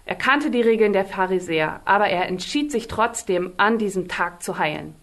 Er 0.06 0.16
kannte 0.16 0.52
die 0.52 0.62
Regeln 0.62 0.94
der 0.94 1.06
Pharisäer, 1.06 1.82
aber 1.86 2.08
er 2.08 2.28
entschied 2.28 2.72
sich 2.72 2.88
trotzdem, 2.88 3.54
an 3.58 3.78
diesem 3.78 4.08
Tag 4.08 4.42
zu 4.42 4.58
heilen. 4.58 4.96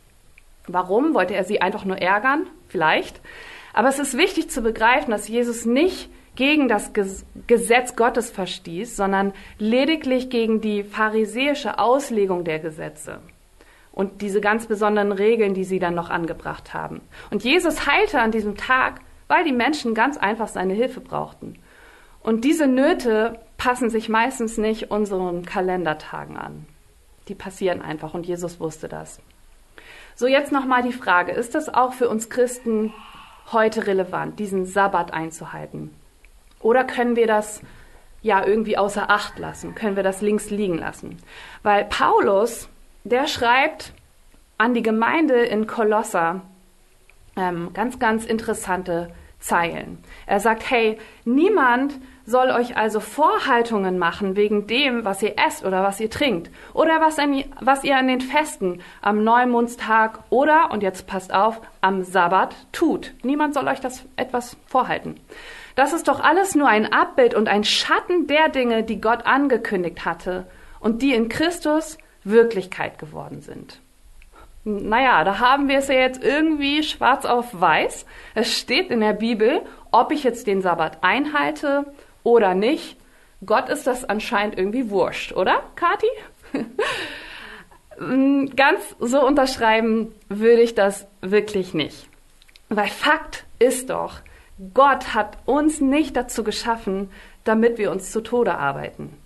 Warum? 0.66 1.14
Wollte 1.14 1.34
er 1.34 1.44
sie 1.44 1.60
einfach 1.60 1.84
nur 1.84 1.98
ärgern? 1.98 2.46
Vielleicht. 2.68 3.20
Aber 3.72 3.88
es 3.88 3.98
ist 3.98 4.16
wichtig 4.16 4.50
zu 4.50 4.60
begreifen, 4.62 5.10
dass 5.10 5.28
Jesus 5.28 5.64
nicht 5.64 6.10
gegen 6.34 6.68
das 6.68 6.92
Gesetz 7.46 7.96
Gottes 7.96 8.30
verstieß, 8.30 8.96
sondern 8.96 9.32
lediglich 9.58 10.30
gegen 10.30 10.60
die 10.60 10.84
pharisäische 10.84 11.78
Auslegung 11.78 12.44
der 12.44 12.58
Gesetze 12.58 13.20
und 13.98 14.22
diese 14.22 14.40
ganz 14.40 14.66
besonderen 14.66 15.10
Regeln, 15.10 15.54
die 15.54 15.64
sie 15.64 15.80
dann 15.80 15.96
noch 15.96 16.08
angebracht 16.08 16.72
haben. 16.72 17.00
Und 17.32 17.42
Jesus 17.42 17.88
heilte 17.88 18.20
an 18.20 18.30
diesem 18.30 18.56
Tag, 18.56 19.00
weil 19.26 19.42
die 19.42 19.52
Menschen 19.52 19.92
ganz 19.92 20.16
einfach 20.16 20.46
seine 20.46 20.72
Hilfe 20.72 21.00
brauchten. 21.00 21.58
Und 22.20 22.44
diese 22.44 22.68
Nöte 22.68 23.40
passen 23.56 23.90
sich 23.90 24.08
meistens 24.08 24.56
nicht 24.56 24.92
unseren 24.92 25.44
Kalendertagen 25.44 26.36
an. 26.36 26.64
Die 27.26 27.34
passieren 27.34 27.82
einfach 27.82 28.14
und 28.14 28.24
Jesus 28.24 28.60
wusste 28.60 28.86
das. 28.86 29.18
So 30.14 30.28
jetzt 30.28 30.52
nochmal 30.52 30.82
die 30.82 30.92
Frage, 30.92 31.32
ist 31.32 31.56
das 31.56 31.68
auch 31.68 31.92
für 31.92 32.08
uns 32.08 32.30
Christen 32.30 32.94
heute 33.50 33.88
relevant, 33.88 34.38
diesen 34.38 34.64
Sabbat 34.64 35.12
einzuhalten? 35.12 35.90
Oder 36.60 36.84
können 36.84 37.16
wir 37.16 37.26
das 37.26 37.62
ja 38.22 38.46
irgendwie 38.46 38.78
außer 38.78 39.10
Acht 39.10 39.40
lassen? 39.40 39.74
Können 39.74 39.96
wir 39.96 40.04
das 40.04 40.22
links 40.22 40.50
liegen 40.50 40.78
lassen? 40.78 41.16
Weil 41.64 41.84
Paulus 41.86 42.68
der 43.04 43.26
schreibt 43.26 43.92
an 44.58 44.74
die 44.74 44.82
Gemeinde 44.82 45.34
in 45.44 45.66
Kolosser 45.66 46.42
ähm, 47.36 47.70
ganz, 47.72 47.98
ganz 47.98 48.24
interessante 48.24 49.10
Zeilen. 49.38 49.98
Er 50.26 50.40
sagt, 50.40 50.68
hey, 50.68 50.98
niemand 51.24 51.94
soll 52.26 52.50
euch 52.50 52.76
also 52.76 53.00
Vorhaltungen 53.00 53.98
machen 53.98 54.36
wegen 54.36 54.66
dem, 54.66 55.04
was 55.04 55.22
ihr 55.22 55.38
esst 55.38 55.64
oder 55.64 55.82
was 55.82 56.00
ihr 56.00 56.10
trinkt 56.10 56.50
oder 56.74 57.00
was, 57.00 57.18
an, 57.18 57.44
was 57.60 57.84
ihr 57.84 57.96
an 57.96 58.08
den 58.08 58.20
Festen 58.20 58.82
am 59.00 59.24
Neumondstag 59.24 60.18
oder, 60.28 60.70
und 60.72 60.82
jetzt 60.82 61.06
passt 61.06 61.32
auf, 61.32 61.60
am 61.80 62.02
Sabbat 62.02 62.54
tut. 62.72 63.14
Niemand 63.22 63.54
soll 63.54 63.68
euch 63.68 63.80
das 63.80 64.04
etwas 64.16 64.56
vorhalten. 64.66 65.18
Das 65.76 65.92
ist 65.92 66.08
doch 66.08 66.20
alles 66.20 66.56
nur 66.56 66.68
ein 66.68 66.92
Abbild 66.92 67.34
und 67.34 67.48
ein 67.48 67.64
Schatten 67.64 68.26
der 68.26 68.48
Dinge, 68.48 68.82
die 68.82 69.00
Gott 69.00 69.24
angekündigt 69.24 70.04
hatte 70.04 70.46
und 70.80 71.00
die 71.00 71.14
in 71.14 71.28
Christus 71.28 71.96
Wirklichkeit 72.28 72.98
geworden 72.98 73.42
sind. 73.42 73.80
Naja, 74.64 75.24
da 75.24 75.38
haben 75.38 75.68
wir 75.68 75.78
es 75.78 75.88
ja 75.88 75.94
jetzt 75.94 76.22
irgendwie 76.22 76.82
schwarz 76.82 77.24
auf 77.24 77.58
weiß. 77.58 78.04
Es 78.34 78.58
steht 78.58 78.90
in 78.90 79.00
der 79.00 79.14
Bibel, 79.14 79.62
ob 79.90 80.12
ich 80.12 80.24
jetzt 80.24 80.46
den 80.46 80.62
Sabbat 80.62 80.98
einhalte 81.02 81.86
oder 82.22 82.54
nicht. 82.54 82.96
Gott 83.46 83.68
ist 83.68 83.86
das 83.86 84.04
anscheinend 84.04 84.58
irgendwie 84.58 84.90
wurscht, 84.90 85.32
oder, 85.32 85.62
Kati? 85.76 86.06
Ganz 88.56 88.96
so 89.00 89.24
unterschreiben 89.24 90.14
würde 90.28 90.62
ich 90.62 90.74
das 90.74 91.06
wirklich 91.20 91.74
nicht. 91.74 92.08
Weil 92.68 92.88
Fakt 92.88 93.44
ist 93.58 93.90
doch, 93.90 94.20
Gott 94.74 95.14
hat 95.14 95.38
uns 95.46 95.80
nicht 95.80 96.16
dazu 96.16 96.44
geschaffen, 96.44 97.10
damit 97.44 97.78
wir 97.78 97.90
uns 97.90 98.12
zu 98.12 98.20
Tode 98.20 98.54
arbeiten. 98.54 99.16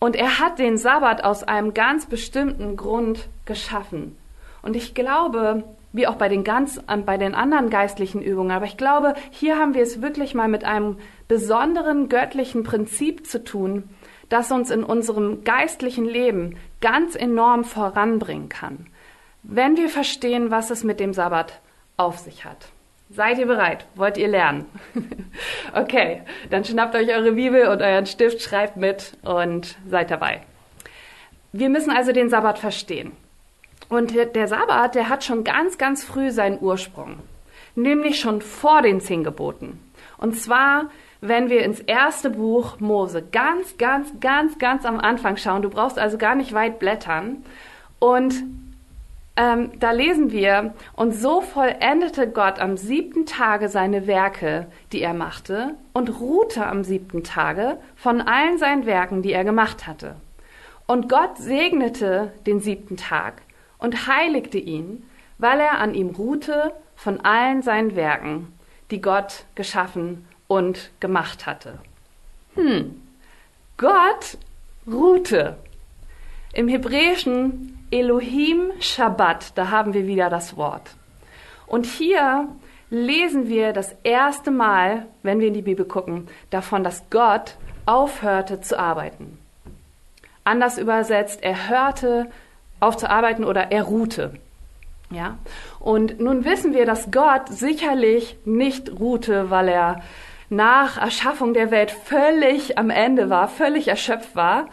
Und 0.00 0.16
er 0.16 0.40
hat 0.40 0.58
den 0.58 0.78
Sabbat 0.78 1.24
aus 1.24 1.44
einem 1.44 1.74
ganz 1.74 2.06
bestimmten 2.06 2.76
Grund 2.76 3.28
geschaffen. 3.44 4.16
Und 4.62 4.74
ich 4.74 4.94
glaube, 4.94 5.62
wie 5.92 6.06
auch 6.06 6.14
bei 6.14 6.28
den 6.28 6.42
ganz, 6.42 6.80
bei 7.04 7.18
den 7.18 7.34
anderen 7.34 7.68
geistlichen 7.68 8.22
Übungen, 8.22 8.50
aber 8.50 8.64
ich 8.64 8.76
glaube, 8.76 9.14
hier 9.30 9.58
haben 9.58 9.74
wir 9.74 9.82
es 9.82 10.00
wirklich 10.00 10.34
mal 10.34 10.48
mit 10.48 10.64
einem 10.64 10.96
besonderen 11.28 12.08
göttlichen 12.08 12.62
Prinzip 12.62 13.26
zu 13.26 13.44
tun, 13.44 13.90
das 14.30 14.50
uns 14.50 14.70
in 14.70 14.84
unserem 14.84 15.44
geistlichen 15.44 16.06
Leben 16.06 16.56
ganz 16.80 17.14
enorm 17.14 17.64
voranbringen 17.64 18.48
kann, 18.48 18.86
wenn 19.42 19.76
wir 19.76 19.90
verstehen, 19.90 20.50
was 20.50 20.70
es 20.70 20.82
mit 20.82 20.98
dem 20.98 21.12
Sabbat 21.12 21.60
auf 21.96 22.18
sich 22.18 22.44
hat. 22.46 22.68
Seid 23.12 23.38
ihr 23.38 23.46
bereit? 23.46 23.86
Wollt 23.96 24.16
ihr 24.16 24.28
lernen? 24.28 24.66
okay, 25.74 26.22
dann 26.48 26.64
schnappt 26.64 26.94
euch 26.94 27.08
eure 27.08 27.32
Bibel 27.32 27.66
und 27.66 27.82
euren 27.82 28.06
Stift, 28.06 28.40
schreibt 28.40 28.76
mit 28.76 29.16
und 29.22 29.76
seid 29.88 30.12
dabei. 30.12 30.42
Wir 31.52 31.68
müssen 31.68 31.90
also 31.90 32.12
den 32.12 32.30
Sabbat 32.30 32.60
verstehen. 32.60 33.10
Und 33.88 34.14
der 34.14 34.46
Sabbat, 34.46 34.94
der 34.94 35.08
hat 35.08 35.24
schon 35.24 35.42
ganz, 35.42 35.76
ganz 35.76 36.04
früh 36.04 36.30
seinen 36.30 36.60
Ursprung. 36.60 37.18
Nämlich 37.74 38.20
schon 38.20 38.40
vor 38.40 38.82
den 38.82 39.00
zehn 39.00 39.24
Geboten. 39.24 39.80
Und 40.16 40.38
zwar, 40.38 40.90
wenn 41.20 41.50
wir 41.50 41.64
ins 41.64 41.80
erste 41.80 42.30
Buch 42.30 42.78
Mose 42.78 43.24
ganz, 43.32 43.76
ganz, 43.76 44.20
ganz, 44.20 44.58
ganz 44.58 44.84
am 44.84 45.00
Anfang 45.00 45.36
schauen. 45.36 45.62
Du 45.62 45.70
brauchst 45.70 45.98
also 45.98 46.16
gar 46.16 46.36
nicht 46.36 46.52
weit 46.52 46.78
blättern. 46.78 47.44
Und 47.98 48.34
ähm, 49.40 49.70
da 49.80 49.92
lesen 49.92 50.32
wir, 50.32 50.74
und 50.96 51.12
so 51.12 51.40
vollendete 51.40 52.28
Gott 52.28 52.58
am 52.58 52.76
siebten 52.76 53.24
Tage 53.24 53.70
seine 53.70 54.06
Werke, 54.06 54.66
die 54.92 55.00
er 55.00 55.14
machte, 55.14 55.76
und 55.94 56.20
ruhte 56.20 56.66
am 56.66 56.84
siebten 56.84 57.24
Tage 57.24 57.78
von 57.96 58.20
allen 58.20 58.58
seinen 58.58 58.84
Werken, 58.84 59.22
die 59.22 59.32
er 59.32 59.44
gemacht 59.44 59.86
hatte. 59.86 60.16
Und 60.86 61.08
Gott 61.08 61.38
segnete 61.38 62.32
den 62.46 62.60
siebten 62.60 62.98
Tag 62.98 63.40
und 63.78 64.06
heiligte 64.06 64.58
ihn, 64.58 65.08
weil 65.38 65.58
er 65.58 65.78
an 65.78 65.94
ihm 65.94 66.10
ruhte 66.10 66.74
von 66.94 67.20
allen 67.22 67.62
seinen 67.62 67.96
Werken, 67.96 68.52
die 68.90 69.00
Gott 69.00 69.46
geschaffen 69.54 70.28
und 70.48 70.90
gemacht 71.00 71.46
hatte. 71.46 71.78
Hm, 72.56 73.00
Gott 73.78 74.36
ruhte. 74.86 75.56
Im 76.52 76.68
Hebräischen 76.68 77.79
Elohim 77.90 78.70
Shabbat, 78.78 79.56
da 79.56 79.70
haben 79.70 79.94
wir 79.94 80.06
wieder 80.06 80.30
das 80.30 80.56
Wort. 80.56 80.90
Und 81.66 81.86
hier 81.86 82.48
lesen 82.88 83.48
wir 83.48 83.72
das 83.72 83.94
erste 84.02 84.50
Mal, 84.50 85.06
wenn 85.22 85.40
wir 85.40 85.48
in 85.48 85.54
die 85.54 85.62
Bibel 85.62 85.84
gucken, 85.84 86.28
davon, 86.50 86.84
dass 86.84 87.08
Gott 87.10 87.56
aufhörte 87.86 88.60
zu 88.60 88.78
arbeiten. 88.78 89.38
Anders 90.44 90.78
übersetzt, 90.78 91.42
er 91.42 91.68
hörte 91.68 92.30
auf 92.80 92.96
zu 92.96 93.10
arbeiten 93.10 93.44
oder 93.44 93.70
er 93.72 93.82
ruhte. 93.82 94.34
Ja? 95.10 95.38
Und 95.78 96.20
nun 96.20 96.44
wissen 96.44 96.72
wir, 96.74 96.86
dass 96.86 97.10
Gott 97.10 97.48
sicherlich 97.48 98.36
nicht 98.44 99.00
ruhte, 99.00 99.50
weil 99.50 99.68
er 99.68 100.02
nach 100.48 100.96
Erschaffung 100.98 101.54
der 101.54 101.70
Welt 101.70 101.90
völlig 101.90 102.78
am 102.78 102.90
Ende 102.90 103.30
war, 103.30 103.48
völlig 103.48 103.88
erschöpft 103.88 104.34
war, 104.34 104.66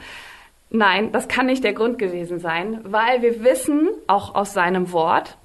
Nein, 0.70 1.12
das 1.12 1.28
kann 1.28 1.46
nicht 1.46 1.64
der 1.64 1.74
Grund 1.74 1.98
gewesen 1.98 2.40
sein, 2.40 2.82
weil 2.84 3.22
wir 3.22 3.44
wissen, 3.44 3.90
auch 4.08 4.36
aus 4.36 4.54
seinem 4.54 4.92
Wort, 4.92 5.38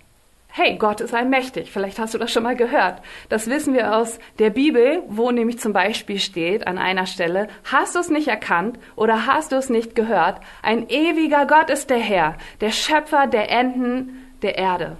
hey, 0.48 0.76
Gott 0.76 1.00
ist 1.00 1.14
allmächtig. 1.14 1.70
Vielleicht 1.70 1.98
hast 1.98 2.12
du 2.12 2.18
das 2.18 2.30
schon 2.30 2.42
mal 2.42 2.56
gehört. 2.56 3.00
Das 3.28 3.48
wissen 3.48 3.72
wir 3.72 3.96
aus 3.96 4.18
der 4.38 4.50
Bibel, 4.50 5.02
wo 5.08 5.30
nämlich 5.30 5.58
zum 5.58 5.72
Beispiel 5.72 6.18
steht 6.18 6.66
an 6.66 6.76
einer 6.76 7.06
Stelle, 7.06 7.48
hast 7.64 7.94
du 7.94 8.00
es 8.00 8.10
nicht 8.10 8.28
erkannt 8.28 8.78
oder 8.94 9.26
hast 9.26 9.52
du 9.52 9.56
es 9.56 9.70
nicht 9.70 9.94
gehört? 9.94 10.40
Ein 10.62 10.88
ewiger 10.88 11.46
Gott 11.46 11.70
ist 11.70 11.88
der 11.88 11.98
Herr, 11.98 12.36
der 12.60 12.70
Schöpfer 12.70 13.26
der 13.26 13.50
Enden 13.50 14.28
der 14.42 14.58
Erde. 14.58 14.98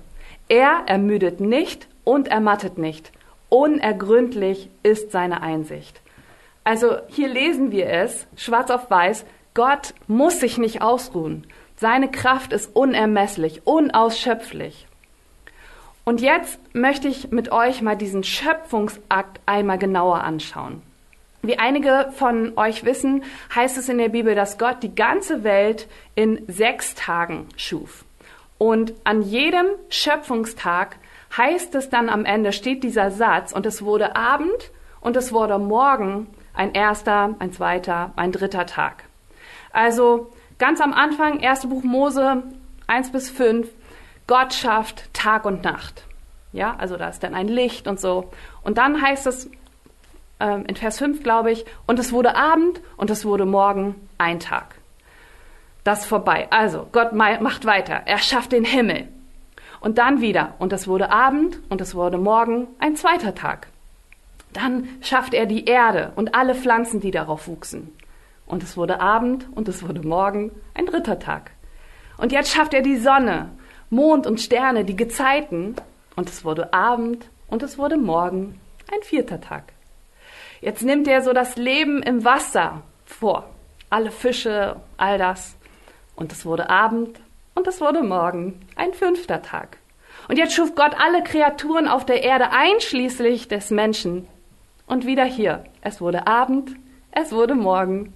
Er 0.49 0.85
ermüdet 0.87 1.41
nicht 1.41 1.87
und 2.05 2.29
ermattet 2.29 2.79
nicht. 2.79 3.13
Unergründlich 3.49 4.71
ist 4.83 5.13
seine 5.13 5.43
Einsicht. 5.43 6.01
Also 6.65 6.97
hier 7.09 7.29
lesen 7.29 7.73
wir 7.73 7.89
es, 7.89 8.27
schwarz 8.37 8.71
auf 8.71 8.91
weiß, 8.91 9.27
Gott 9.55 9.95
muss 10.07 10.41
sich 10.41 10.57
nicht 10.57 10.81
ausruhen. 10.81 11.47
Seine 11.77 12.11
Kraft 12.11 12.53
ist 12.53 12.75
unermesslich, 12.75 13.67
unausschöpflich. 13.67 14.87
Und 16.05 16.21
jetzt 16.21 16.59
möchte 16.75 17.09
ich 17.09 17.31
mit 17.31 17.53
euch 17.53 17.83
mal 17.83 17.97
diesen 17.97 18.25
Schöpfungsakt 18.25 19.41
einmal 19.47 19.79
genauer 19.79 20.25
anschauen. 20.25 20.83
Wie 21.43 21.59
einige 21.59 22.13
von 22.15 22.57
euch 22.57 22.85
wissen, 22.85 23.25
heißt 23.55 23.77
es 23.77 23.89
in 23.89 23.99
der 23.99 24.09
Bibel, 24.09 24.35
dass 24.35 24.59
Gott 24.59 24.83
die 24.83 24.95
ganze 24.95 25.45
Welt 25.45 25.89
in 26.15 26.45
sechs 26.49 26.95
Tagen 26.95 27.49
schuf. 27.57 28.05
Und 28.59 28.95
an 29.05 29.23
jedem 29.23 29.67
Schöpfungstag 29.89 30.97
heißt 31.37 31.75
es 31.75 31.91
dann 31.91 32.09
am 32.09 32.25
Ende, 32.25 32.53
steht 32.53 32.85
dieser 32.85 33.11
Satz, 33.11 33.53
und 33.53 33.67
es 33.67 33.83
wurde 33.83 34.15
Abend 34.17 34.71
und 35.01 35.17
es 35.17 35.33
wurde 35.33 35.59
Morgen 35.59 36.29
ein 36.55 36.73
erster, 36.75 37.35
ein 37.39 37.53
zweiter, 37.53 38.13
ein 38.17 38.31
dritter 38.33 38.67
Tag. 38.67 39.05
Also 39.73 40.31
ganz 40.59 40.81
am 40.81 40.93
Anfang, 40.93 41.41
erste 41.41 41.69
Buch 41.69 41.83
Mose 41.83 42.43
1 42.87 43.13
bis 43.13 43.31
5, 43.31 43.69
Gott 44.27 44.55
schafft 44.55 45.13
Tag 45.15 45.45
und 45.45 45.65
Nacht. 45.65 46.05
Ja, 46.53 46.77
also 46.79 46.97
da 46.97 47.09
ist 47.09 47.23
dann 47.23 47.35
ein 47.35 47.49
Licht 47.49 47.89
und 47.89 47.99
so. 47.99 48.31
Und 48.63 48.79
dann 48.79 49.01
heißt 49.01 49.27
es 49.27 49.51
ähm, 50.39 50.65
in 50.67 50.77
Vers 50.77 50.99
5, 50.99 51.23
glaube 51.23 51.51
ich, 51.51 51.65
und 51.87 51.99
es 51.99 52.13
wurde 52.13 52.37
Abend 52.37 52.81
und 52.97 53.11
es 53.11 53.25
wurde 53.25 53.47
Morgen 53.47 53.95
ein 54.19 54.39
Tag. 54.39 54.77
Das 55.85 56.01
ist 56.01 56.07
vorbei. 56.07 56.47
Also, 56.51 56.87
Gott 56.93 57.13
macht 57.13 57.65
weiter. 57.65 58.03
Er 58.05 58.19
schafft 58.19 58.53
den 58.53 58.65
Himmel. 58.65 59.09
Und 59.81 59.99
dann 59.99 60.21
wieder. 60.21 60.55
Und 60.61 60.73
es 60.73 60.87
wurde 60.87 61.11
Abend 61.11 61.59
und 61.69 61.81
es 61.81 61.95
wurde 61.95 62.19
Morgen 62.19 62.69
ein 62.79 62.95
zweiter 62.95 63.35
Tag. 63.35 63.67
Dann 64.53 64.89
schafft 65.01 65.35
er 65.35 65.47
die 65.47 65.65
Erde 65.65 66.13
und 66.15 66.37
alle 66.37 66.55
Pflanzen, 66.55 67.01
die 67.01 67.11
darauf 67.11 67.49
wuchsen. 67.49 67.93
Und 68.47 68.63
es 68.63 68.77
wurde 68.77 69.01
Abend 69.01 69.47
und 69.55 69.69
es 69.69 69.87
wurde 69.87 70.07
Morgen 70.07 70.53
ein 70.75 70.87
dritter 70.87 71.19
Tag. 71.19 71.53
Und 72.19 72.33
jetzt 72.33 72.53
schafft 72.53 72.75
er 72.75 72.83
die 72.83 72.97
Sonne, 72.97 73.51
Mond 73.91 74.27
und 74.27 74.41
Sterne, 74.41 74.85
die 74.85 74.97
Gezeiten. 74.97 75.77
Und 76.17 76.29
es 76.29 76.45
wurde 76.45 76.73
Abend 76.73 77.29
und 77.49 77.63
es 77.63 77.79
wurde 77.79 77.97
Morgen 77.97 78.61
ein 78.93 79.03
vierter 79.03 79.41
Tag. 79.41 79.73
Jetzt 80.61 80.83
nimmt 80.83 81.09
er 81.09 81.23
so 81.23 81.33
das 81.33 81.57
Leben 81.57 82.03
im 82.03 82.25
Wasser 82.25 82.83
vor. 83.05 83.49
Alle 83.91 84.11
Fische, 84.11 84.77
all 84.97 85.19
das. 85.19 85.57
Und 86.15 86.33
es 86.33 86.47
wurde 86.47 86.71
Abend 86.71 87.21
und 87.55 87.67
es 87.67 87.81
wurde 87.81 88.03
Morgen, 88.03 88.61
ein 88.77 88.93
fünfter 88.95 89.43
Tag. 89.43 89.79
Und 90.29 90.39
jetzt 90.39 90.55
schuf 90.55 90.75
Gott 90.75 90.95
alle 90.99 91.23
Kreaturen 91.23 91.89
auf 91.89 92.07
der 92.07 92.23
Erde, 92.23 92.51
einschließlich 92.51 93.49
des 93.49 93.71
Menschen. 93.71 94.29
Und 94.87 95.07
wieder 95.07 95.25
hier. 95.25 95.65
Es 95.81 96.01
wurde 96.01 96.27
Abend, 96.27 96.77
es 97.11 97.33
wurde 97.33 97.55
Morgen, 97.55 98.15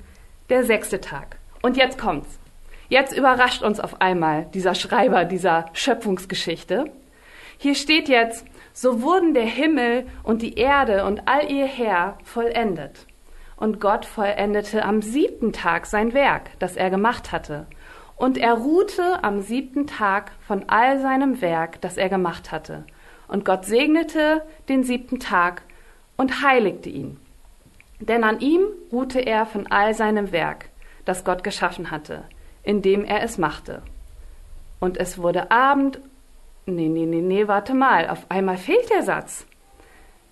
der 0.49 0.65
sechste 0.65 1.01
Tag. 1.01 1.39
Und 1.63 1.77
jetzt 1.77 1.99
kommt's. 1.99 2.39
Jetzt 2.89 3.17
überrascht 3.17 3.63
uns 3.63 3.81
auf 3.81 4.01
einmal 4.01 4.47
dieser 4.55 4.75
Schreiber 4.75 5.25
dieser 5.25 5.67
Schöpfungsgeschichte. 5.73 6.85
Hier 7.59 7.75
steht 7.75 8.09
jetzt, 8.09 8.47
so 8.73 9.03
wurden 9.03 9.35
der 9.35 9.47
Himmel 9.47 10.07
und 10.23 10.43
die 10.43 10.55
Erde 10.55 11.05
und 11.05 11.27
all 11.27 11.51
ihr 11.51 11.67
Heer 11.67 12.19
vollendet. 12.23 13.07
Und 13.57 13.81
Gott 13.81 14.05
vollendete 14.05 14.85
am 14.85 15.03
siebten 15.03 15.53
Tag 15.53 15.87
sein 15.87 16.13
Werk, 16.13 16.51
das 16.59 16.77
er 16.77 16.91
gemacht 16.91 17.33
hatte. 17.33 17.67
Und 18.17 18.39
er 18.39 18.55
ruhte 18.55 19.25
am 19.25 19.41
siebten 19.41 19.87
Tag 19.87 20.33
von 20.47 20.69
all 20.69 21.01
seinem 21.01 21.41
Werk, 21.41 21.81
das 21.81 21.97
er 21.97 22.09
gemacht 22.09 22.53
hatte. 22.53 22.85
Und 23.29 23.45
Gott 23.45 23.65
segnete 23.65 24.43
den 24.69 24.85
siebten 24.85 25.19
Tag 25.19 25.63
und 26.17 26.43
heiligte 26.43 26.89
ihn. 26.89 27.19
Denn 28.01 28.25
an 28.25 28.41
ihm 28.41 28.63
ruhte 28.93 29.21
er 29.21 29.47
von 29.47 29.67
all 29.69 29.95
seinem 29.95 30.33
Werk, 30.33 30.69
das 31.05 31.25
Gott 31.25 31.43
geschaffen 31.43 31.91
hatte, 31.91 32.25
indem 32.63 33.05
er 33.05 33.23
es 33.23 33.39
machte. 33.39 33.83
Und 34.81 34.99
es 34.99 35.19
wurde 35.19 35.51
Abend. 35.51 36.01
Nee, 36.67 36.89
nee, 36.89 37.07
nee, 37.07 37.21
nee, 37.21 37.49
warte 37.49 37.75
mal, 37.75 38.09
auf 38.09 38.27
einmal 38.29 38.57
fehlt 38.57 38.91
der 38.91 39.03
Satz. 39.03 39.47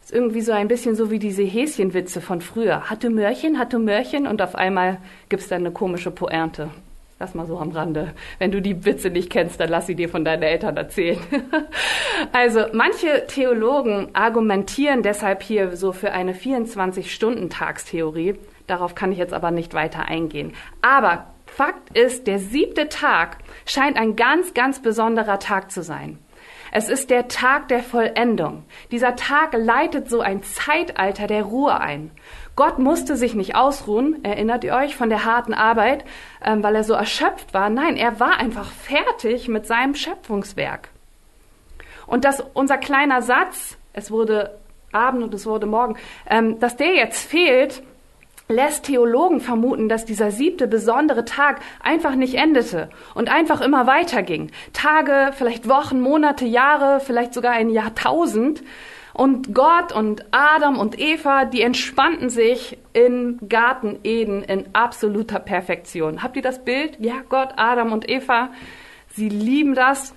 Ist 0.02 0.12
irgendwie 0.12 0.42
so 0.42 0.52
ein 0.52 0.68
bisschen 0.68 0.97
so 0.97 1.11
wie 1.11 1.18
diese 1.18 1.44
Häschenwitze 1.44 2.21
von 2.21 2.42
früher. 2.42 2.90
Hatte 2.90 3.09
Mörchen, 3.09 3.59
hatte 3.59 3.78
Mörchen 3.78 4.26
und 4.26 4.42
auf 4.42 4.54
einmal 4.54 4.99
gibt's 5.30 5.49
dann 5.49 5.61
eine 5.61 5.71
komische 5.71 6.11
Pointe. 6.11 6.71
Das 7.25 7.35
mal 7.35 7.47
so 7.47 7.59
am 7.59 7.71
Rande. 7.71 8.12
Wenn 8.38 8.50
du 8.50 8.61
die 8.61 8.85
Witze 8.85 9.09
nicht 9.09 9.31
kennst, 9.31 9.59
dann 9.59 9.71
lass 9.71 9.87
sie 9.87 9.95
dir 9.95 10.11
von 10.11 10.26
deinen 10.26 10.43
Eltern 10.43 10.76
erzählen. 10.76 11.19
also 12.33 12.66
manche 12.75 13.26
Theologen 13.26 14.11
argumentieren 14.12 15.02
deshalb 15.02 15.43
hier 15.43 15.75
so 15.75 15.93
für 15.93 16.12
eine 16.12 16.35
24-Stunden-Tagstheorie. 16.35 18.35
Darauf 18.66 18.95
kann 18.95 19.11
ich 19.11 19.16
jetzt 19.16 19.33
aber 19.33 19.52
nicht 19.52 19.73
weiter 19.73 20.04
eingehen. 20.04 20.52
Aber 20.83 21.28
Fakt 21.47 21.97
ist, 21.97 22.26
der 22.26 22.38
siebte 22.38 22.90
Tag 22.90 23.38
scheint 23.64 23.99
ein 23.99 24.16
ganz, 24.16 24.52
ganz 24.52 24.83
besonderer 24.83 25.38
Tag 25.38 25.71
zu 25.71 25.83
sein. 25.83 26.19
Es 26.73 26.90
ist 26.90 27.09
der 27.09 27.28
Tag 27.28 27.69
der 27.69 27.83
Vollendung. 27.83 28.66
Dieser 28.90 29.16
Tag 29.16 29.54
leitet 29.57 30.11
so 30.11 30.21
ein 30.21 30.43
Zeitalter 30.43 31.26
der 31.26 31.45
Ruhe 31.45 31.81
ein. 31.81 32.11
Gott 32.56 32.79
musste 32.79 33.16
sich 33.16 33.35
nicht 33.35 33.57
ausruhen, 33.57 34.24
erinnert 34.24 34.62
ihr 34.64 34.74
euch, 34.74 34.94
von 34.96 35.09
der 35.09 35.24
harten 35.24 35.55
Arbeit, 35.55 36.05
ähm, 36.44 36.62
weil 36.62 36.76
er 36.76 36.85
so 36.85 36.94
erschöpft 36.94 37.52
war. 37.52 37.68
Nein, 37.68 37.96
er 37.96 38.20
war 38.20 38.38
einfach 38.38 38.70
fertig 38.70 39.48
mit 39.48 39.66
seinem 39.66 39.94
Schöpfungswerk. 39.94 40.88
Und 42.07 42.24
dass 42.24 42.44
unser 42.52 42.79
kleiner 42.79 43.22
Satz, 43.22 43.76
es 43.92 44.11
wurde 44.11 44.59
Abend 44.92 45.24
und 45.24 45.35
es 45.35 45.46
wurde 45.46 45.66
Morgen, 45.66 45.96
ähm, 46.31 46.61
dass 46.61 46.76
der 46.76 46.94
jetzt 46.94 47.29
fehlt, 47.29 47.83
lässt 48.48 48.85
Theologen 48.85 49.40
vermuten, 49.40 49.88
dass 49.88 50.05
dieser 50.05 50.31
siebte 50.31 50.68
besondere 50.68 51.24
Tag 51.24 51.61
einfach 51.83 52.14
nicht 52.14 52.35
endete 52.35 52.90
und 53.14 53.31
einfach 53.31 53.61
immer 53.61 53.87
weiterging. 53.87 54.50
Tage, 54.72 55.33
vielleicht 55.35 55.68
Wochen, 55.68 56.00
Monate, 56.00 56.44
Jahre, 56.44 57.00
vielleicht 57.00 57.33
sogar 57.33 57.52
ein 57.52 57.70
Jahrtausend. 57.70 58.62
Und 59.14 59.55
Gott 59.55 59.92
und 59.92 60.27
Adam 60.33 60.77
und 60.77 60.98
Eva, 60.98 61.44
die 61.44 61.62
entspannten 61.62 62.31
sich 62.31 62.77
im 62.92 63.38
Garten 63.48 64.00
Eden 64.03 64.42
in 64.42 64.74
absoluter 64.74 65.38
Perfektion. 65.38 66.22
Habt 66.22 66.35
ihr 66.35 66.42
das 66.42 66.64
Bild? 66.64 66.98
Ja, 66.98 67.22
Gott, 67.29 67.50
Adam 67.57 67.92
und 67.92 68.11
Eva, 68.11 68.50
sie 69.11 69.29
lieben 69.29 69.74
das. 69.77 70.14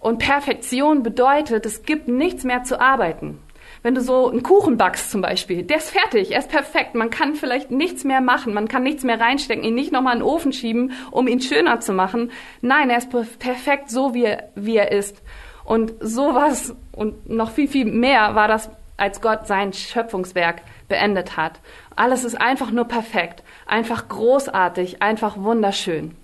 Und 0.00 0.18
Perfektion 0.18 1.02
bedeutet, 1.02 1.66
es 1.66 1.82
gibt 1.82 2.08
nichts 2.08 2.44
mehr 2.44 2.62
zu 2.62 2.80
arbeiten. 2.80 3.38
Wenn 3.82 3.94
du 3.94 4.00
so 4.00 4.28
einen 4.28 4.42
Kuchen 4.42 4.76
backst 4.76 5.10
zum 5.10 5.20
Beispiel, 5.20 5.62
der 5.62 5.76
ist 5.76 5.90
fertig, 5.90 6.32
er 6.32 6.40
ist 6.40 6.50
perfekt. 6.50 6.94
Man 6.94 7.10
kann 7.10 7.34
vielleicht 7.34 7.70
nichts 7.70 8.02
mehr 8.04 8.20
machen, 8.20 8.54
man 8.54 8.66
kann 8.66 8.82
nichts 8.82 9.04
mehr 9.04 9.20
reinstecken, 9.20 9.62
ihn 9.62 9.74
nicht 9.74 9.92
nochmal 9.92 10.14
in 10.14 10.20
den 10.20 10.28
Ofen 10.28 10.52
schieben, 10.52 10.92
um 11.10 11.28
ihn 11.28 11.40
schöner 11.40 11.80
zu 11.80 11.92
machen. 11.92 12.32
Nein, 12.60 12.90
er 12.90 12.98
ist 12.98 13.10
perfekt 13.38 13.90
so, 13.90 14.14
wie 14.14 14.24
er, 14.24 14.48
wie 14.54 14.76
er 14.76 14.90
ist. 14.90 15.22
Und 15.68 15.92
sowas 16.00 16.74
und 16.92 17.28
noch 17.28 17.50
viel, 17.50 17.68
viel 17.68 17.84
mehr 17.84 18.34
war 18.34 18.48
das, 18.48 18.70
als 18.96 19.20
Gott 19.20 19.46
sein 19.46 19.74
Schöpfungswerk 19.74 20.62
beendet 20.88 21.36
hat. 21.36 21.60
Alles 21.94 22.24
ist 22.24 22.40
einfach 22.40 22.70
nur 22.70 22.86
perfekt, 22.86 23.42
einfach 23.66 24.08
großartig, 24.08 25.02
einfach 25.02 25.36
wunderschön. 25.36 26.16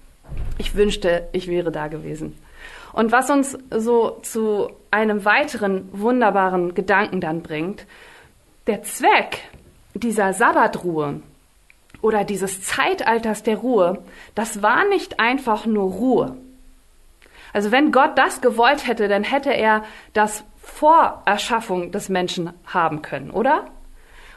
Ich 0.57 0.75
wünschte, 0.75 1.29
ich 1.33 1.47
wäre 1.47 1.71
da 1.71 1.89
gewesen. 1.89 2.39
Und 2.95 3.13
was 3.13 3.29
uns 3.29 3.59
so 3.71 4.19
zu 4.23 4.71
einem 4.91 5.27
weiteren 5.27 5.91
wunderbaren 5.93 6.75
Gedanken 6.75 7.21
dann 7.21 7.43
bringt, 7.43 7.85
der 8.67 8.83
Zweck 8.83 9.41
dieser 9.93 10.33
Sabbatruhe 10.33 11.21
oder 12.01 12.25
dieses 12.25 12.63
Zeitalters 12.63 13.43
der 13.43 13.59
Ruhe, 13.59 14.03
das 14.35 14.63
war 14.63 14.89
nicht 14.89 15.21
einfach 15.21 15.67
nur 15.67 15.93
Ruhe. 15.93 16.37
Also 17.55 17.71
wenn 17.71 17.93
Gott 17.93 18.19
das 18.19 18.41
gewollt 18.41 18.87
hätte, 18.87 19.09
dann 19.09 19.23
hätte 19.23 19.55
er 19.55 19.85
das 20.13 20.45
vor 20.59 21.23
Erschaffung 21.25 21.93
des 21.93 22.09
Menschen 22.09 22.53
haben 22.67 23.01
können, 23.01 23.31
oder? 23.31 23.67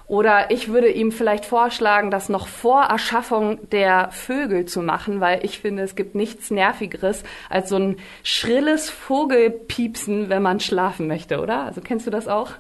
Oder 0.05 0.51
ich 0.51 0.69
würde 0.69 0.89
ihm 0.89 1.11
vielleicht 1.11 1.43
vorschlagen, 1.43 2.11
das 2.11 2.29
noch 2.29 2.47
vor 2.47 2.83
Erschaffung 2.83 3.69
der 3.71 4.09
Vögel 4.11 4.65
zu 4.65 4.81
machen, 4.81 5.19
weil 5.19 5.43
ich 5.43 5.59
finde, 5.59 5.83
es 5.83 5.95
gibt 5.95 6.15
nichts 6.15 6.51
Nervigeres 6.51 7.23
als 7.49 7.69
so 7.69 7.75
ein 7.75 7.97
schrilles 8.23 8.89
Vogelpiepsen, 8.89 10.29
wenn 10.29 10.43
man 10.43 10.61
schlafen 10.61 11.07
möchte, 11.07 11.41
oder? 11.41 11.63
Also 11.63 11.81
kennst 11.81 12.05
du 12.07 12.11
das 12.11 12.29
auch? 12.29 12.51